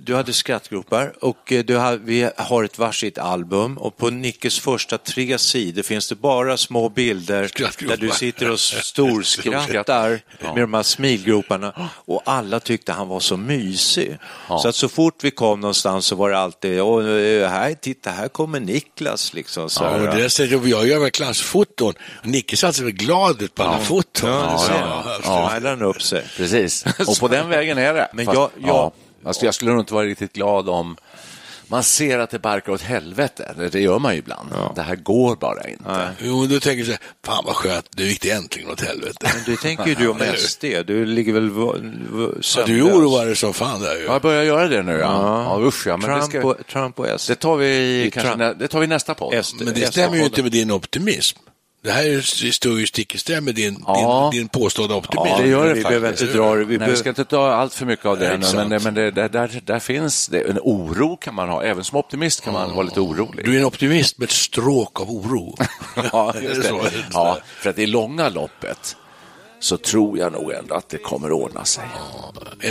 du 0.00 0.14
hade 0.14 0.32
skrattgropar 0.32 1.12
och 1.24 1.52
eh, 1.52 1.64
du 1.64 1.76
har, 1.76 1.96
vi 1.96 2.30
har 2.36 2.64
ett 2.64 2.78
varsitt 2.78 3.18
album 3.18 3.78
och 3.78 3.96
på 3.96 4.10
Nickes 4.10 4.58
första 4.60 4.98
tre 4.98 5.38
sidor 5.38 5.82
finns 5.82 6.08
det 6.08 6.14
bara 6.14 6.56
små 6.56 6.88
bilder 6.88 7.50
där 7.88 7.96
du 7.96 8.10
sitter 8.10 8.50
och 8.50 8.60
storskrattar 8.60 10.20
med 10.54 10.56
de 10.62 10.74
här 10.74 10.82
smilgroparna 10.82 11.90
och 11.90 12.22
alla 12.24 12.60
tyckte 12.60 12.92
han 12.92 13.08
var 13.08 13.20
så 13.20 13.36
mysig. 13.36 14.18
Så 14.48 14.68
att 14.68 14.74
så 14.74 14.88
fort 14.88 15.24
vi 15.24 15.30
kom 15.30 15.60
någonstans 15.60 16.06
så 16.06 16.16
var 16.16 16.30
det 16.30 16.38
alltid, 16.38 16.80
Åh, 16.80 17.06
eh, 17.08 17.48
här, 17.50 17.74
titta 17.74 18.10
här 18.10 18.28
kommer 18.28 18.60
Niklas 18.60 19.34
liksom. 19.34 19.70
Så 19.70 19.84
Ja, 19.84 19.90
och 19.90 20.16
det 20.16 20.30
säger 20.30 20.60
jag 20.68 20.86
gör 20.86 20.98
väl 20.98 21.10
klassfoton. 21.10 21.94
Nicke 22.22 22.56
satt 22.56 22.76
sig 22.76 22.92
glad 22.92 23.42
ut 23.42 23.54
på 23.54 23.62
alla 23.62 23.78
foton. 23.78 24.30
Ja, 24.30 24.58
ser. 24.58 24.74
Ja, 24.74 25.02
Ja, 25.06 25.12
ja. 25.24 25.50
ja. 25.62 25.68
han 25.70 25.82
upp 25.82 26.02
sig. 26.02 26.24
Precis, 26.36 26.84
och 27.06 27.18
på 27.20 27.28
den 27.28 27.48
vägen 27.48 27.78
är 27.78 27.94
det. 27.94 28.08
Men 28.12 28.26
Fast, 28.26 28.36
jag- 28.38 28.50
jag- 28.58 28.68
ja, 28.68 28.92
alltså 29.24 29.44
jag 29.44 29.54
skulle 29.54 29.70
nog 29.70 29.80
inte 29.80 29.94
vara 29.94 30.06
riktigt 30.06 30.32
glad 30.32 30.68
om 30.68 30.96
man 31.70 31.82
ser 31.82 32.18
att 32.18 32.30
det 32.30 32.38
barkar 32.38 32.72
åt 32.72 32.80
helvete. 32.82 33.54
Det, 33.72 33.80
gör 33.80 33.98
man 33.98 34.12
ju 34.12 34.18
ibland. 34.18 34.48
Det 34.74 34.82
här 34.82 34.96
går 34.96 35.36
bara 35.36 35.68
inte. 35.68 36.08
Jo, 36.22 36.46
då 36.46 36.60
tänker 36.60 36.78
jag 36.78 36.86
så 36.86 36.92
här, 36.92 37.00
fan 37.24 37.44
vad 37.46 37.56
skönt, 37.56 37.86
det 37.96 38.02
gick 38.02 38.22
det 38.22 38.30
äntligen 38.30 38.70
åt 38.70 38.80
helvete. 38.80 39.16
Men 39.34 39.42
det 39.46 39.56
tänker 39.60 39.86
ju 39.86 39.94
du 39.94 40.08
om 40.08 40.20
SD. 40.36 40.64
Du 40.86 41.06
ligger 41.06 41.32
väl 41.32 41.50
v- 41.50 41.60
Ja, 41.60 42.42
sömnlös. 42.42 42.66
du 42.66 42.78
är 42.78 42.82
oroad 42.96 43.36
som 43.38 43.54
fan 43.54 43.80
där 43.80 43.94
ju. 43.96 44.04
Ja, 44.04 44.12
jag 44.12 44.22
börjar 44.22 44.42
göra 44.42 44.68
det 44.68 44.82
nu. 44.82 44.92
Ja, 44.92 45.42
ja. 45.60 45.66
usch 45.68 45.86
ja. 45.86 45.96
Men 45.96 46.10
det, 46.10 46.16
Trump, 46.16 46.30
ska, 46.30 46.46
och, 46.46 46.66
Trump 46.66 46.98
och 46.98 47.20
SD. 47.20 47.30
det, 47.30 47.34
tar 47.34 47.56
vi 47.56 48.02
Det 48.04 48.10
kanske, 48.10 48.28
Trump. 48.28 48.38
nä, 48.38 48.54
det 48.54 48.68
tar 48.68 48.80
vi 48.80 48.86
nästa 48.86 49.14
podd. 49.14 49.44
SD. 49.44 49.62
Men 49.64 49.74
det 49.74 49.86
stämmer 49.86 50.16
ju 50.16 50.24
inte 50.24 50.42
med 50.42 50.52
din 50.52 50.70
optimism. 50.70 51.38
Det 51.88 51.92
här 51.94 52.04
är 52.04 52.50
står 52.50 52.80
ju 52.80 52.86
stick 52.86 53.14
i 53.14 53.18
stäv 53.18 53.42
med 53.42 53.54
din, 53.54 53.84
Ja. 53.86 54.28
din, 54.32 54.40
din 54.40 54.48
påstådda 54.48 54.94
optimism. 54.94 55.28
Ja, 55.36 55.38
det 55.42 55.48
gör 55.48 55.66
det 55.68 55.74
vi 55.74 55.82
faktiskt. 55.82 55.88
behöver 55.88 56.08
inte 56.10 56.24
dra 56.38 56.54
det. 56.54 56.56
Vi 56.58 56.64
Nej, 56.64 56.66
vi 56.66 56.78
behöver- 56.78 56.96
ska 56.96 57.08
inte 57.08 57.24
ta 57.24 57.50
allt 57.52 57.74
för 57.74 57.86
mycket 57.86 58.06
av 58.06 58.18
det, 58.18 58.36
Nej, 58.38 58.68
men, 58.68 58.82
men 58.82 58.94
det, 58.94 59.10
där, 59.10 59.28
där, 59.28 59.60
där 59.64 59.78
finns 59.78 60.28
det. 60.28 60.40
En 60.40 60.58
oro 60.62 61.16
kan 61.16 61.34
man 61.34 61.48
ha. 61.48 61.62
Även 61.62 61.84
som 61.84 61.98
optimist 61.98 62.44
kan 62.44 62.52
man 62.52 62.74
vara 62.74 62.82
lite 62.82 63.00
orolig. 63.00 63.44
Du 63.44 63.54
är 63.54 63.58
en 63.58 63.64
optimist 63.64 64.18
med 64.18 64.26
ett 64.26 64.30
stråk 64.32 65.00
av 65.00 65.10
oro. 65.10 65.56
Ja, 66.12 66.32
Är 66.36 66.40
just 66.40 66.62
det 66.62 66.68
det. 66.82 66.90
ja, 67.12 67.38
för 67.60 67.70
att 67.70 67.78
i 67.78 67.86
långa 67.86 68.28
loppet 68.28 68.96
så 69.60 69.76
tror 69.76 70.18
jag 70.18 70.32
nog 70.32 70.52
ändå 70.52 70.74
att 70.74 70.88
det 70.88 70.98
kommer 70.98 71.32
ordna 71.32 71.64
sig. 71.64 71.84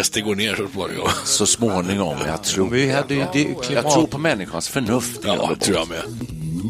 SD 0.04 0.18
går 0.20 0.36
ner 0.36 0.56
så 0.56 0.68
småningom. 0.68 1.10
Så 1.26 1.46
småningom. 1.46 2.18
Jag 2.28 2.44
tror, 2.44 2.70
Vi 2.70 2.92
hade 2.92 3.14
ju 3.14 3.26
det 3.34 3.42
jag 3.42 3.64
klimat... 3.64 3.94
tror 3.94 4.08
på 4.08 4.18
människans 4.18 4.68
förnuft. 4.70 5.22
Ja, 5.24 5.50
det 5.60 5.66
tror 5.66 5.78
jag 5.78 5.90
med. 5.90 6.04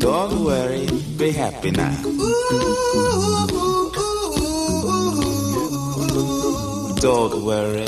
Don't 0.02 0.44
worry, 0.44 0.88
be 1.18 1.32
happy 1.42 1.72
now. 1.72 1.88
Don't 7.02 7.42
worry. 7.42 7.88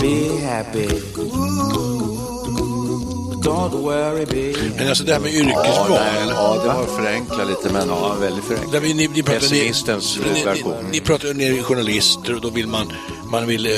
Be 0.00 0.46
happy. 0.46 1.95
Don't 3.46 3.72
worry, 3.82 4.24
be 4.26 4.58
Men 4.76 4.88
alltså 4.88 5.04
det 5.04 5.12
här 5.12 5.20
med 5.20 5.32
Ja, 5.32 5.38
yrkesval. 5.40 5.90
nej, 5.90 6.28
ja, 6.28 6.58
det 6.62 6.68
var 6.68 6.82
att 6.82 6.96
förenkla 6.96 7.44
lite, 7.44 7.72
men... 7.72 7.88
Ja, 7.88 8.14
väldigt 8.20 8.44
förenklat. 8.44 8.82
Vi, 8.82 8.94
ni, 8.94 9.08
ni 9.08 9.22
pratar, 9.22 9.40
Pessimistens 9.40 10.18
ni, 10.24 10.32
ni, 10.32 10.44
version. 10.44 10.74
ni, 10.84 10.90
ni 10.90 11.00
pratar 11.00 11.34
ni 11.34 11.44
är 11.44 11.62
journalister 11.62 12.34
och 12.34 12.40
då 12.40 12.50
vill 12.50 12.66
man, 12.66 12.92
man 13.30 13.46
vill 13.46 13.66
eh, 13.66 13.72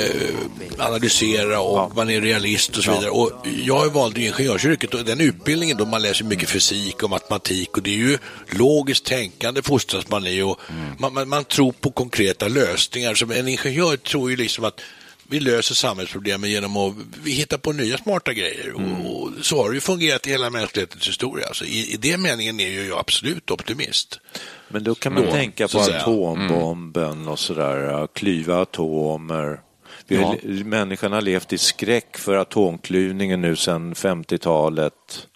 analysera 0.79 1.61
och 1.61 1.97
man 1.97 2.11
är 2.11 2.21
realist 2.21 2.77
och 2.77 2.85
så 2.85 2.91
vidare. 2.93 3.11
Och 3.11 3.31
jag 3.65 3.93
valde 3.93 4.21
ingenjörsyrket 4.21 4.95
och 4.95 5.05
den 5.05 5.21
utbildningen 5.21 5.77
då 5.77 5.85
man 5.87 6.03
läser 6.03 6.25
mycket 6.25 6.49
fysik 6.49 7.03
och 7.03 7.11
matematik 7.11 7.77
och 7.77 7.83
det 7.83 7.91
är 7.91 7.95
ju 7.97 8.19
logiskt 8.51 9.05
tänkande 9.05 9.63
fostras 9.63 10.09
man 10.09 10.27
i 10.27 10.43
och 10.43 10.59
Mm. 10.71 10.95
man, 10.99 11.15
man, 11.15 11.29
man 11.29 11.45
tror 11.45 11.73
på 11.73 11.91
konkreta 11.91 12.49
lösningar. 12.49 13.15
Så 13.15 13.33
en 13.33 13.49
ingenjör 13.49 13.97
tror 13.97 14.31
ju 14.31 14.37
liksom 14.37 14.65
att 14.65 14.81
vi 15.31 15.41
löser 15.41 15.75
samhällsproblemen 15.75 16.51
genom 16.51 16.77
att 16.77 16.95
vi 17.23 17.31
hittar 17.33 17.59
på 17.59 17.73
nya 17.73 17.99
smarta 17.99 18.33
grejer. 18.33 18.69
Mm. 18.69 19.07
Och, 19.07 19.31
så 19.43 19.63
har 19.63 19.69
det 19.69 19.75
ju 19.75 19.81
fungerat 19.81 20.27
i 20.27 20.31
hela 20.31 20.51
mänsklighetens 20.51 21.09
historia. 21.09 21.47
Så 21.53 21.65
i, 21.65 21.93
I 21.93 21.97
det 21.97 22.17
meningen 22.17 22.61
är 22.61 22.69
ju 22.69 22.87
jag 22.87 22.99
absolut 22.99 23.51
optimist. 23.51 24.21
Men 24.69 24.85
då 24.85 24.95
kan 24.95 25.13
man 25.13 25.25
Då, 25.25 25.31
tänka 25.31 25.69
på 25.69 25.79
atombomben 25.79 27.29
och 27.29 27.39
sådär, 27.39 28.09
klyva 28.15 28.63
atomer. 28.63 29.61
Vi 30.07 30.17
har, 30.17 30.65
Människan 30.65 31.13
har 31.13 31.21
levt 31.21 31.53
i 31.53 31.59
skräck 31.59 32.17
för 32.17 32.37
atomklyvningen 32.37 33.41
nu 33.41 33.57
sedan 33.57 33.95
50-talet. 33.95 35.28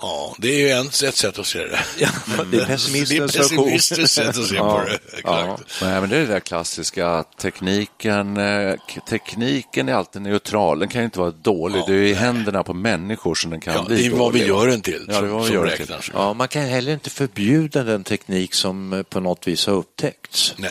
Ja, 0.00 0.34
det 0.38 0.48
är 0.48 0.58
ju 0.58 0.68
en, 0.68 0.86
ett 0.86 0.94
sätt 0.94 1.38
att 1.38 1.46
se 1.46 1.58
det. 1.58 1.78
Ja, 1.98 2.08
det 2.52 2.56
är 2.60 2.66
pessimistens 2.66 3.32
Det 3.32 3.38
är 3.38 3.42
pessimistiskt 3.42 4.10
sätt 4.14 4.28
att 4.28 4.46
se 4.46 4.58
på 4.58 4.82
det. 4.86 5.18
Exakt. 5.18 5.82
Nej, 5.82 6.00
men 6.00 6.10
det 6.10 6.16
är 6.16 6.20
det 6.20 6.26
där 6.26 6.40
klassiska 6.40 7.08
att 7.08 7.38
tekniken, 7.38 8.36
eh, 8.36 8.74
tekniken 9.08 9.88
är 9.88 9.92
alltid 9.92 10.22
neutral. 10.22 10.78
Den 10.78 10.88
kan 10.88 11.00
ju 11.00 11.04
inte 11.04 11.18
vara 11.18 11.30
dålig. 11.30 11.82
det 11.86 11.92
är 11.94 11.98
i 12.02 12.14
händerna 12.14 12.62
på 12.62 12.74
människor 12.74 13.34
som 13.34 13.50
den 13.50 13.60
kan 13.60 13.74
Ja, 13.74 13.82
bli 13.84 13.96
det 13.96 14.06
är 14.06 14.10
vad 14.18 14.32
vi 14.32 14.38
dålig. 14.38 14.48
gör 14.48 14.66
den 14.66 14.80
till 14.80 15.04
Ja, 15.08 15.12
det 15.12 15.18
är 15.18 15.20
som, 15.20 15.30
vad 15.30 15.46
vi 15.46 15.54
gör 15.54 15.66
den 15.66 15.76
till. 15.76 15.94
Ja, 16.14 16.32
man 16.34 16.48
kan 16.48 16.62
heller 16.62 16.92
inte 16.92 17.10
förbjuda 17.10 17.82
den 17.82 18.04
teknik 18.04 18.54
som 18.54 18.92
eh, 18.92 19.02
på 19.02 19.20
något 19.20 19.46
vis 19.46 19.66
har 19.66 19.74
upptäckts. 19.74 20.54
Nej. 20.56 20.70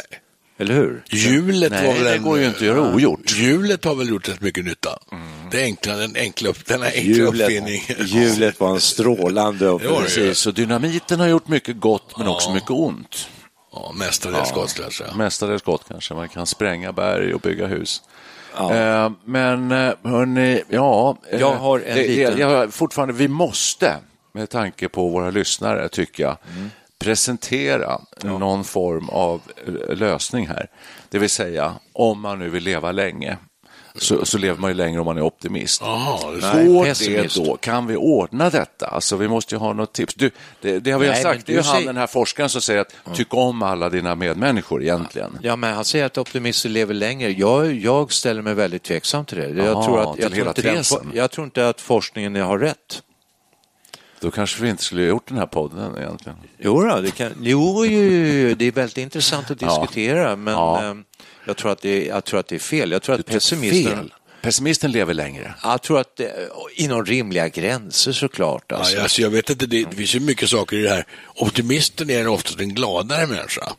Eller 0.57 0.73
hur? 0.73 1.03
Hjulet 1.09 1.71
var 1.71 1.93
väl 1.93 2.03
det 2.03 2.15
en, 2.15 2.23
går 2.23 2.39
ju 2.39 2.45
inte 2.45 2.57
att 2.57 2.61
göra 2.65 2.93
ogjort. 2.93 3.31
Hjulet 3.35 3.85
har 3.85 3.95
väl 3.95 4.09
gjort 4.09 4.29
rätt 4.29 4.41
mycket 4.41 4.65
nytta. 4.65 4.99
Det 5.51 5.63
enkla, 5.63 5.95
den 5.95 6.15
enkla, 6.15 6.53
denna 6.67 6.85
enkla 6.85 7.01
Hjulet, 7.01 7.41
uppfinning. 7.41 7.81
hjulet 7.99 8.59
var 8.59 8.69
en 8.69 8.79
strålande. 8.79 9.79
Precis, 9.79 10.37
så 10.37 10.51
dynamiten 10.51 11.19
har 11.19 11.27
gjort 11.27 11.47
mycket 11.47 11.79
gott 11.79 12.17
men 12.17 12.27
också 12.27 12.53
mycket 12.53 12.69
ont. 12.71 13.27
Ja, 13.73 13.91
mestadels 13.99 14.49
skadslösa. 14.49 15.03
Mestadels 15.15 15.63
gott 15.63 15.83
kanske. 15.87 16.13
Man 16.13 16.29
kan 16.29 16.45
spränga 16.45 16.91
berg 16.91 17.33
och 17.33 17.41
bygga 17.41 17.67
hus. 17.67 18.01
Eh, 18.59 19.11
men 19.25 19.71
eh, 19.71 19.93
hörni, 20.03 20.61
ja. 20.69 21.17
eh, 21.31 21.39
Jag 21.39 21.55
har 21.55 21.79
en 21.79 21.95
det, 21.95 22.07
liten- 22.07 22.37
jag 22.39 22.73
fortfarande, 22.73 23.13
vi 23.13 23.27
måste, 23.27 23.95
med 24.33 24.49
tanke 24.49 24.89
på 24.89 25.09
våra 25.09 25.29
lyssnare, 25.29 25.89
tycker 25.89 26.23
jag, 26.23 26.37
Mm. 26.55 26.69
Presentera 26.99 28.01
någon 28.23 28.63
form 28.63 29.09
av 29.09 29.41
lösning 29.89 30.47
här. 30.47 30.69
Det 31.09 31.19
vill 31.19 31.29
säga, 31.29 31.73
om 31.93 32.21
man 32.21 32.39
nu 32.39 32.49
vill 32.49 32.63
leva 32.63 32.91
länge, 32.91 33.37
så, 33.97 34.25
så 34.25 34.37
lever 34.37 34.59
man 34.59 34.69
ju 34.69 34.73
längre 34.73 34.99
om 34.99 35.05
man 35.05 35.17
är 35.17 35.21
optimist. 35.21 35.81
Jaha, 35.81 36.31
det 36.31 36.37
är 36.37 36.93
så. 36.93 37.07
Nej, 37.07 37.17
det 37.17 37.35
då? 37.45 37.57
Kan 37.57 37.87
vi 37.87 37.95
ordna 37.95 38.49
detta? 38.49 38.87
Alltså, 38.87 39.15
vi 39.15 39.27
måste 39.27 39.55
ju 39.55 39.59
ha 39.59 39.73
något 39.73 39.93
tips. 39.93 40.13
Du, 40.15 40.31
det, 40.61 40.79
det 40.79 40.91
har 40.91 40.99
vi 40.99 41.07
Nej, 41.07 41.23
sagt, 41.23 41.45
det 41.45 41.53
är 41.53 41.55
ju 41.55 41.61
du 41.61 41.67
han, 41.67 41.85
den 41.85 41.97
här 41.97 42.07
forskaren 42.07 42.49
som 42.49 42.61
säger 42.61 42.81
att 42.81 42.93
tyck 43.13 43.33
om 43.33 43.63
alla 43.63 43.89
dina 43.89 44.15
medmänniskor 44.15 44.83
egentligen. 44.83 45.39
Ja, 45.41 45.55
men 45.55 45.73
han 45.73 45.85
säger 45.85 46.05
att 46.05 46.17
optimister 46.17 46.69
lever 46.69 46.93
längre. 46.93 47.31
Jag, 47.31 47.73
jag 47.73 48.11
ställer 48.11 48.41
mig 48.41 48.53
väldigt 48.53 48.83
tveksam 48.83 49.25
till 49.25 49.37
det. 49.37 49.49
Jag, 49.49 49.57
Jaha, 49.57 49.85
tror, 49.85 49.99
att, 50.01 50.19
jag, 50.19 50.33
tror 50.33 50.47
inte 50.47 50.61
den, 50.61 50.83
jag 51.13 51.31
tror 51.31 51.45
inte 51.45 51.69
att 51.69 51.81
forskningen 51.81 52.35
har 52.35 52.59
rätt. 52.59 53.01
Då 54.19 54.31
kanske 54.31 54.63
vi 54.63 54.69
inte 54.69 54.83
skulle 54.83 55.01
ha 55.01 55.07
gjort 55.07 55.27
den 55.27 55.37
här 55.37 55.45
podden 55.45 55.97
egentligen. 55.97 56.37
Jo, 56.57 56.83
då, 56.83 57.01
det, 57.01 57.11
kan, 57.11 57.31
jo, 57.41 57.85
jo, 57.85 58.01
jo, 58.01 58.55
det 58.55 58.65
är 58.65 58.71
väldigt 58.71 58.97
intressant 58.97 59.51
att 59.51 59.61
Ja. 59.61 59.67
diskutera, 59.81 60.35
men 60.35 60.53
Ja. 60.53 60.83
eh, 60.89 60.95
jag, 61.45 61.57
tror 61.57 61.71
att 61.71 61.81
det, 61.81 62.05
jag 62.05 62.23
tror 62.25 62.39
att 62.39 62.47
det 62.47 62.55
är 62.55 62.59
fel. 62.59 62.91
Jag 62.91 63.01
tror 63.01 63.15
att 63.19 63.25
pessimisten... 63.25 63.93
Fel. 63.97 64.13
Pessimisten 64.45 64.91
lever 64.91 65.13
längre. 65.13 65.53
Jag 65.63 65.81
tror 65.81 65.99
att 65.99 66.21
inom 66.75 67.05
rimliga 67.05 67.47
gränser 67.47 68.11
såklart. 68.11 68.71
Alltså. 68.71 68.95
Ja, 68.95 69.01
alltså, 69.03 69.21
jag 69.21 69.29
vet 69.29 69.49
inte, 69.49 69.65
det, 69.65 69.83
det 69.89 69.95
finns 69.95 70.15
ju 70.15 70.19
mycket 70.19 70.49
saker 70.49 70.77
i 70.77 70.81
det 70.81 70.89
här. 70.89 71.05
Optimisten 71.35 72.09
är 72.09 72.27
oftast 72.27 72.59
en 72.59 72.73
gladare 72.73 73.27
människa. 73.27 73.71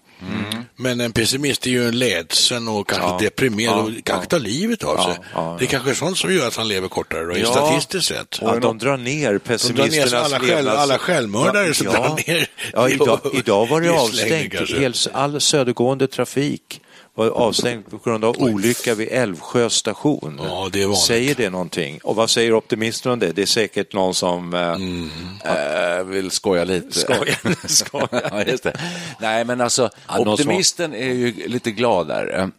Men 0.76 1.00
en 1.00 1.12
pessimist 1.12 1.66
är 1.66 1.70
ju 1.70 1.88
en 1.88 1.98
ledsen 1.98 2.68
och 2.68 2.88
kanske 2.88 3.08
Ja. 3.08 3.18
deprimerad 3.20 3.74
Ja. 3.78 3.82
och 3.82 4.04
kanske 4.04 4.26
tar 4.26 4.38
livet 4.38 4.84
av 4.84 4.96
sig. 5.04 5.18
ja, 5.34 5.56
Det 5.58 5.64
är 5.64 5.66
kanske 5.68 5.94
sånt 5.94 6.18
som 6.18 6.34
gör 6.34 6.48
att 6.48 6.56
han 6.56 6.68
lever 6.68 6.88
kortare 6.88 7.24
då, 7.24 7.38
Ja. 7.38 7.46
statistiskt 7.52 8.06
sett. 8.08 8.42
Att 8.42 8.62
de 8.62 8.78
drar 8.78 8.96
ner 8.96 9.14
De 9.14 9.22
drar 9.22 9.32
ner 9.32 9.38
pessimisternas 9.38 10.12
alla, 10.14 10.40
själv, 10.40 10.68
alla 10.68 10.98
självmördare 10.98 11.74
som 11.74 11.86
drar 11.86 12.28
ner 12.28 12.48
Ja, 12.72 12.88
idag, 12.88 13.20
idag 13.32 13.66
var 13.68 13.80
det 13.80 13.88
avstängt. 13.90 15.06
all 15.12 15.40
södergående 15.40 16.06
trafik 16.08 16.80
var 17.16 17.28
avstängd 17.30 17.90
på 17.90 17.98
grund 18.04 18.24
av 18.24 18.36
olycka 18.38 18.94
vid 18.94 19.08
Älvsjö 19.08 19.70
station. 19.70 20.40
Ja, 20.48 20.68
det. 20.72 20.96
Säger 20.96 21.34
det 21.34 21.50
någonting? 21.50 21.98
Och 22.02 22.16
vad 22.16 22.30
säger 22.30 22.54
optimisterna 22.54 23.12
om 23.12 23.18
det? 23.18 23.32
Det 23.32 23.42
är 23.42 23.46
säkert 23.46 23.92
någon 23.92 24.14
som... 24.14 24.54
eh, 24.54 24.60
Mm. 24.76 25.10
Jag 25.44 26.04
vill 26.04 26.30
skoja 26.30 26.64
lite. 26.64 26.98
Skoja, 26.98 27.34
skoja. 27.64 28.08
ja, 28.30 28.42
just 28.44 28.62
det. 28.62 28.80
Nej, 29.20 29.44
men 29.44 29.60
alltså, 29.60 29.90
Ja, 30.08 30.18
optimisten 30.18 30.94
är 30.94 31.12
ju 31.12 31.48
lite 31.48 31.70
gladare. 31.70 32.50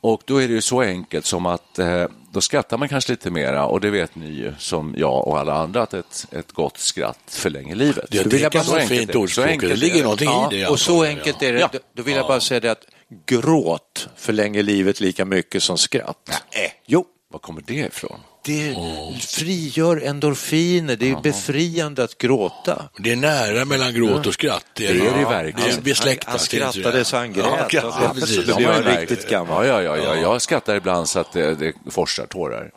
Och 0.00 0.22
då 0.24 0.42
är 0.42 0.48
det 0.48 0.54
ju 0.54 0.60
så 0.62 0.80
enkelt 0.80 1.26
som 1.26 1.46
att 1.46 1.78
eh, 1.78 2.04
då 2.32 2.40
skrattar 2.40 2.78
man 2.78 2.88
kanske 2.88 3.12
lite 3.12 3.30
mera 3.30 3.66
och 3.66 3.80
det 3.80 3.90
vet 3.90 4.14
ni 4.14 4.26
ju 4.30 4.52
som 4.58 4.94
jag 4.98 5.28
och 5.28 5.38
alla 5.38 5.54
andra 5.54 5.82
att 5.82 5.94
ett, 5.94 6.26
ett 6.30 6.52
gott 6.52 6.78
skratt 6.78 7.18
förlänger 7.28 7.74
livet. 7.76 8.04
Det, 8.10 8.16
Då 8.18 8.22
det 8.24 8.28
vill 8.30 8.42
jag 8.42 8.52
kan 8.52 8.64
vara 8.66 8.80
ett 8.80 8.88
fint 8.88 9.12
det. 9.12 9.18
Ordspråk. 9.18 9.60
Det 9.60 9.76
ligger 9.76 10.02
någonting 10.02 10.28
Ja, 10.28 10.48
i 10.52 10.56
det. 10.58 10.66
och 10.66 10.80
så 10.80 11.02
enkelt 11.04 11.36
ja. 11.40 11.48
är 11.48 11.52
det. 11.52 11.60
Ja. 11.60 11.68
Då- 11.72 11.78
Då 11.94 12.02
vill 12.02 12.14
jag 12.16 12.26
bara 12.26 12.40
säga 12.40 12.60
det 12.60 12.68
att 12.72 12.84
gråt 13.26 14.08
förlänger 14.16 14.62
livet 14.62 15.00
lika 15.00 15.24
mycket 15.24 15.62
som 15.62 15.78
skratt. 15.78 16.16
Nej. 16.54 16.74
Jo, 16.86 17.04
Var 17.32 17.38
kommer 17.38 17.62
det 17.66 17.74
ifrån? 17.74 18.20
det 18.44 18.76
frigör 19.20 20.02
endorfiner. 20.04 20.96
Det 20.96 21.10
är 21.10 21.20
befriande 21.20 22.04
att 22.04 22.18
gråta. 22.18 22.88
Det 22.98 23.12
är 23.12 23.16
nära 23.16 23.64
mellan 23.64 23.94
gråt 23.94 24.26
och 24.26 24.34
skratt. 24.34 24.66
Det 24.74 24.86
är 24.86 24.94
Det 24.94 25.06
är 25.06 25.18
det 25.18 25.24
verkligen. 25.24 25.70
Det 25.70 25.76
är 25.76 25.80
besläktat. 25.82 26.26
Han 26.28 26.34
inte 26.34 26.44
skrattade 26.44 27.04
så 27.04 27.16
han 27.16 27.32
grät. 27.32 27.44
Ja, 27.46 27.66
Ja, 27.72 27.98
ja, 28.02 28.14
precis. 28.14 28.46
märkt. 28.46 29.00
riktigt 29.00 29.28
gammal. 29.30 29.66
Ja, 29.66 29.82
ja, 29.82 29.96
ja, 29.96 30.04
ja. 30.04 30.16
Jag 30.16 30.42
skrattar 30.42 30.74
ibland 30.76 31.08
så 31.08 31.18
att 31.18 31.32
det, 31.32 31.54
det 31.54 31.72
forsar 31.90 32.26
tårar. 32.26 32.70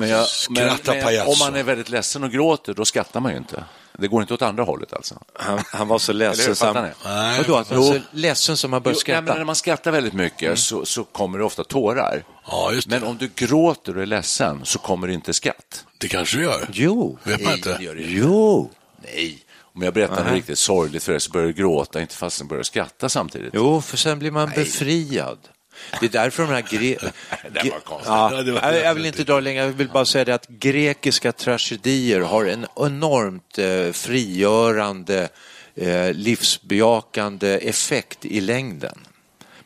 Men, 0.00 0.08
jag, 0.08 0.26
men, 0.50 0.76
men 0.86 1.26
om 1.28 1.34
man 1.38 1.56
är 1.56 1.62
väldigt 1.62 1.88
ledsen 1.88 2.24
och 2.24 2.30
gråter, 2.30 2.74
då 2.74 2.84
skrattar 2.84 3.20
man 3.20 3.32
ju 3.32 3.38
inte. 3.38 3.64
Det 4.00 4.08
går 4.08 4.22
inte 4.22 4.34
åt 4.34 4.42
andra 4.42 4.62
hållet 4.64 4.92
alltså. 4.92 5.22
Han, 5.34 5.58
han 5.72 5.88
var 5.88 5.98
så 5.98 6.12
ledsen. 6.12 6.74
han- 6.74 6.84
ni? 6.84 6.90
Nej. 7.04 7.38
Vadå, 7.38 7.56
att 7.56 7.70
var 7.70 7.82
så 7.82 8.00
ledsen 8.10 8.56
som 8.56 8.72
han 8.72 8.82
började 8.82 9.00
Jo, 9.06 9.12
nej, 9.12 9.14
men 9.16 9.24
när 9.24 9.32
skratta? 9.32 9.44
man 9.44 9.56
skrattar 9.56 9.90
väldigt 9.90 10.12
mycket 10.12 10.58
så, 10.58 10.84
så 10.84 11.04
kommer 11.04 11.38
det 11.38 11.44
ofta 11.44 11.64
tårar. 11.64 12.24
Ja, 12.46 12.72
just 12.72 12.90
det. 12.90 13.00
Men 13.00 13.08
om 13.08 13.16
du 13.18 13.30
gråter 13.34 13.96
och 13.96 14.02
är 14.02 14.06
ledsen 14.06 14.60
så 14.64 14.78
kommer 14.78 15.06
det 15.06 15.12
inte 15.12 15.32
skratt. 15.34 15.84
Det 15.98 16.08
kanske 16.08 16.36
du 16.36 16.42
gör. 16.42 16.68
Jo, 16.72 17.18
Vet 17.22 17.44
man 17.44 17.52
inte. 17.54 17.78
jo, 17.98 18.70
Nej. 19.02 19.38
Om 19.74 19.82
jag 19.82 19.94
berättar 19.94 20.24
något 20.24 20.32
riktigt 20.32 20.58
sorgligt 20.58 21.02
för 21.02 21.12
dig 21.12 21.20
så 21.20 21.30
börjar 21.30 21.46
du 21.46 21.52
gråta, 21.52 22.00
inte 22.00 22.14
fast 22.14 22.38
du 22.38 22.44
börjar 22.44 22.62
skratta 22.62 23.08
samtidigt. 23.08 23.50
jo, 23.54 23.80
för 23.80 23.96
sen 23.96 24.18
blir 24.18 24.30
man 24.30 24.50
befriad. 24.54 25.38
Det 26.00 26.06
är 26.06 26.10
därför 26.10 26.42
de 26.42 26.52
här... 26.52 26.62
Gre... 26.70 26.96
Det 27.62 27.70
var 27.70 27.80
konstigt. 27.80 28.08
Ja, 28.08 28.42
det 28.42 28.52
var- 28.52 28.72
jag 28.72 28.94
vill 28.94 29.06
inte 29.06 29.24
dra 29.24 29.40
längre, 29.40 29.64
jag 29.64 29.70
vill 29.72 29.88
bara 29.88 30.04
säga 30.04 30.24
det 30.24 30.34
att 30.34 30.48
grekiska 30.48 31.32
tragedier 31.32 32.20
har 32.20 32.44
en 32.44 32.66
enormt 32.76 33.58
eh, 33.58 33.92
frigörande, 33.92 35.28
eh, 35.74 36.12
livsbejakande 36.12 37.48
effekt 37.68 38.24
i 38.24 38.40
längden. 38.40 38.98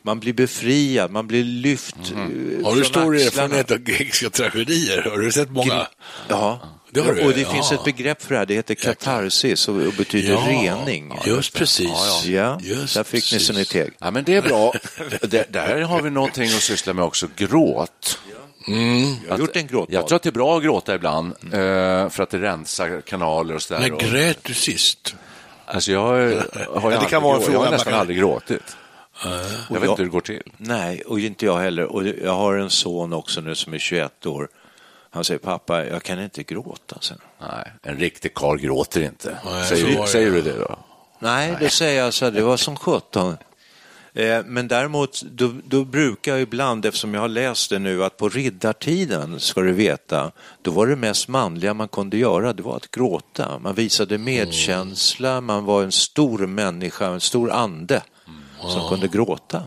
Man 0.05 0.19
blir 0.19 0.33
befriad, 0.33 1.11
man 1.11 1.27
blir 1.27 1.43
lyft 1.43 1.95
Mhm. 2.15 2.61
Har 2.65 2.75
du 2.75 2.83
från 2.83 2.85
stor 2.85 3.15
erfarenhet 3.15 3.71
av 3.71 3.77
grekiska 3.77 4.29
tragedier? 4.29 5.01
Har 5.11 5.17
du 5.17 5.31
sett 5.31 5.49
många? 5.51 5.87
Ja, 6.27 6.59
Det 6.91 6.99
har 7.01 7.13
du, 7.13 7.21
och 7.25 7.33
det 7.33 7.41
ja. 7.41 7.49
finns 7.49 7.71
ett 7.71 7.83
begrepp 7.83 8.21
för 8.23 8.33
det 8.33 8.37
här, 8.39 8.45
det 8.45 8.53
heter 8.53 8.75
katarsis 8.75 9.67
och, 9.67 9.75
betyder 9.97 10.37
rening. 10.37 11.13
just 11.25 11.53
precis. 11.53 12.23
Ja, 12.25 12.59
Just 12.61 12.93
där 12.93 13.03
fick 13.03 13.31
ni 13.31 13.37
precis. 13.37 13.55
ni 13.57 13.65
teg. 13.65 13.93
Ja, 13.99 14.11
men 14.11 14.23
det 14.23 14.35
är 14.35 14.41
bra. 14.41 14.73
Det, 15.21 15.53
där 15.53 15.81
har 15.81 16.01
vi 16.01 16.09
någonting 16.09 16.43
att 16.43 16.51
syssla 16.61 16.93
med 16.93 17.05
också, 17.05 17.27
gråt. 17.37 18.19
Jag 19.27 19.31
har 19.31 19.39
gjort 19.39 19.55
en 19.55 19.67
gråtbad. 19.67 19.93
Jag 19.95 20.07
tror 20.07 20.15
att 20.15 20.23
det 20.23 20.29
är 20.29 20.31
bra 20.31 20.57
att 20.57 20.63
gråta 20.63 20.95
ibland, 20.95 21.33
eh, 21.43 22.09
för 22.09 22.19
att 22.19 22.29
det 22.29 22.37
rensar 22.41 23.01
kanaler 23.01 23.55
och 23.55 23.61
sådär. 23.61 23.81
När 23.81 23.91
Och- 23.93 23.99
grät 23.99 24.39
du 24.43 24.53
sist? 24.53 25.15
Alltså 25.65 25.91
jag 25.91 25.99
har 26.01 26.15
ju 26.17 26.29
det 26.53 26.67
aldrig, 26.75 27.09
kan 27.09 27.23
vara 27.23 27.35
en 27.35 27.41
fråga 27.41 27.53
jag 27.57 27.63
har 27.63 27.71
nästan 27.71 27.91
kan- 27.91 27.99
aldrig 27.99 28.17
gråtit. 28.17 28.77
Jag 29.69 29.79
vet 29.79 29.89
inte 29.89 30.01
hur 30.01 30.09
det 30.09 30.11
går 30.11 30.21
till. 30.21 30.41
Nej, 30.57 31.01
och 31.01 31.19
inte 31.19 31.45
jag 31.45 31.57
heller. 31.59 31.83
Och 31.83 32.07
jag 32.07 32.35
har 32.35 32.55
en 32.55 32.69
son 32.69 33.13
också 33.13 33.41
nu 33.41 33.55
som 33.55 33.73
är 33.73 33.77
21 33.77 34.25
år. 34.25 34.47
Han 35.09 35.23
säger 35.23 35.39
pappa, 35.39 35.85
jag 35.85 36.03
kan 36.03 36.23
inte 36.23 36.43
gråta. 36.43 36.97
Sen. 37.01 37.17
Nej, 37.41 37.71
en 37.81 37.97
riktig 37.97 38.33
karl 38.33 38.57
gråter 38.57 39.01
inte. 39.01 39.37
Nej, 39.45 39.65
säger, 39.65 40.01
det. 40.01 40.07
säger 40.07 40.31
du 40.31 40.41
det 40.41 40.57
då? 40.57 40.77
Nej, 41.19 41.57
då 41.59 41.69
säger 41.69 42.03
jag 42.03 42.13
så 42.13 42.25
här, 42.25 42.31
det 42.31 42.41
var 42.41 42.57
som 42.57 42.75
sjutton. 42.75 43.37
Eh, 44.13 44.43
Men 44.45 44.67
däremot, 44.67 45.21
då, 45.21 45.53
då 45.65 45.83
brukar 45.85 46.31
jag 46.31 46.41
ibland, 46.41 46.85
eftersom 46.85 47.13
jag 47.13 47.21
har 47.21 47.27
läst 47.27 47.69
det 47.69 47.79
nu, 47.79 48.03
att 48.03 48.17
på 48.17 48.29
riddartiden, 48.29 49.39
ska 49.39 49.61
du 49.61 49.71
veta, 49.71 50.31
då 50.61 50.71
var 50.71 50.87
det 50.87 50.95
mest 50.95 51.27
manliga 51.27 51.73
man 51.73 51.87
kunde 51.87 52.17
göra, 52.17 52.53
det 52.53 52.63
var 52.63 52.75
att 52.75 52.91
gråta. 52.91 53.59
Man 53.59 53.75
visade 53.75 54.17
medkänsla, 54.17 55.41
man 55.41 55.65
var 55.65 55.83
en 55.83 55.91
stor 55.91 56.47
människa, 56.47 57.07
en 57.07 57.21
stor 57.21 57.51
ande 57.51 58.01
som 58.69 58.89
kunde 58.89 59.07
gråta. 59.07 59.63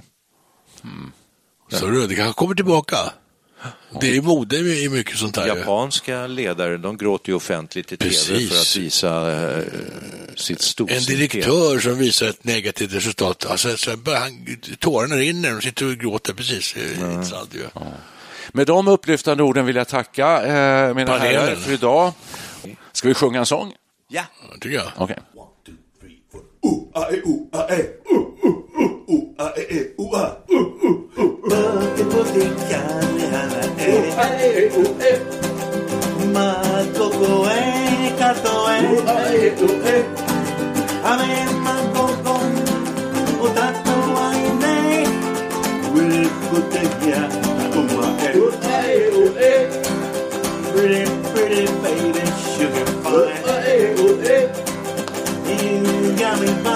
Så 1.73 1.87
du, 1.87 2.07
det 2.07 2.15
kanske 2.15 2.39
kommer 2.39 2.55
tillbaka. 2.55 2.97
Det 4.01 4.17
är 4.17 4.23
mode 4.23 4.57
i 4.57 4.89
mycket 4.89 5.17
sånt 5.19 5.37
här. 5.37 5.47
Japanska 5.47 6.27
ledare, 6.27 6.77
de 6.77 6.97
gråter 6.97 7.29
ju 7.31 7.35
offentligt 7.37 7.93
i 7.93 7.97
tv 7.97 8.11
Precis. 8.11 8.51
för 8.51 8.57
att 8.61 8.77
visa 8.85 9.33
eh, 9.57 9.65
sitt 10.37 10.59
En 10.59 10.63
storsinthet. 10.63 11.07
direktör 11.09 11.79
som 11.79 11.99
visar 11.99 12.27
ett 12.29 12.45
negativt 12.45 12.93
resultat, 12.93 13.47
alltså, 13.47 13.77
så 13.77 13.97
börjar 13.97 14.21
han, 14.21 14.47
tårarna 14.79 15.17
rinner 15.17 15.57
och 15.57 15.63
sitter 15.63 15.87
och 15.87 15.97
gråter 15.97 16.33
precis. 16.33 16.75
Det 16.75 17.13
intressant 17.13 17.55
ju. 17.55 17.67
Med 18.53 18.67
de 18.67 18.89
upplyftande 18.89 19.43
orden 19.43 19.67
vill 19.67 19.77
jag 19.77 19.89
tacka 19.89 20.47
eh, 20.47 20.95
mina 20.95 21.07
Panelen. 21.19 21.43
herrar 21.45 21.57
för 21.57 21.73
idag. 21.73 22.13
Ska 22.93 23.09
vi 23.09 23.15
sjunga 23.15 23.39
en 23.39 23.47
sång? 23.47 23.73
Ja, 24.09 24.23
Ja, 24.51 24.55
tycker 24.61 24.77
jag. 24.77 25.11
ooh, 28.79 28.93
ooh, 29.11 29.25
ah, 29.39 29.53
eh, 29.57 29.67
eh, 29.71 29.85
ooh, 30.01 30.15
ah, 30.15 30.31
ooh, 30.51 30.67
ooh, 30.85 30.97
ooh. 31.19 31.33
Toate 31.51 32.05
potekea, 32.13 32.83
eh, 33.81 34.19
ah, 34.19 34.31
eh, 34.45 34.61
eh, 34.61 34.79
ooh, 34.79 34.93
eh. 35.11 35.19
Makokoe, 36.35 37.61
katoe, 38.21 38.77
ooh, 38.93 39.09
ah, 39.15 39.33
eh, 39.33 39.63
ooh, 39.65 39.89
eh. 39.95 40.03
Amen, 41.11 41.51
makokon, 41.67 42.53
otato 43.45 43.97
aine. 44.27 44.79
Will 45.95 46.29
potekea, 46.51 47.23
ooh, 47.77 48.03
ah, 48.05 48.25
eh, 48.27 48.37
ooh, 48.37 48.53
ah, 48.63 48.89
eh. 49.51 49.61
Pretty, 50.73 51.03
pretty 51.33 51.65
baby, 51.83 52.25
sugar 52.53 52.89
pie. 53.03 53.11
Ooh, 53.17 53.49
ah, 53.53 53.61
eh, 53.73 54.01
ooh, 54.03 54.21
eh. 54.37 54.45
You 55.47 56.13
got 56.19 56.35
me 56.41 56.51
by 56.65 56.76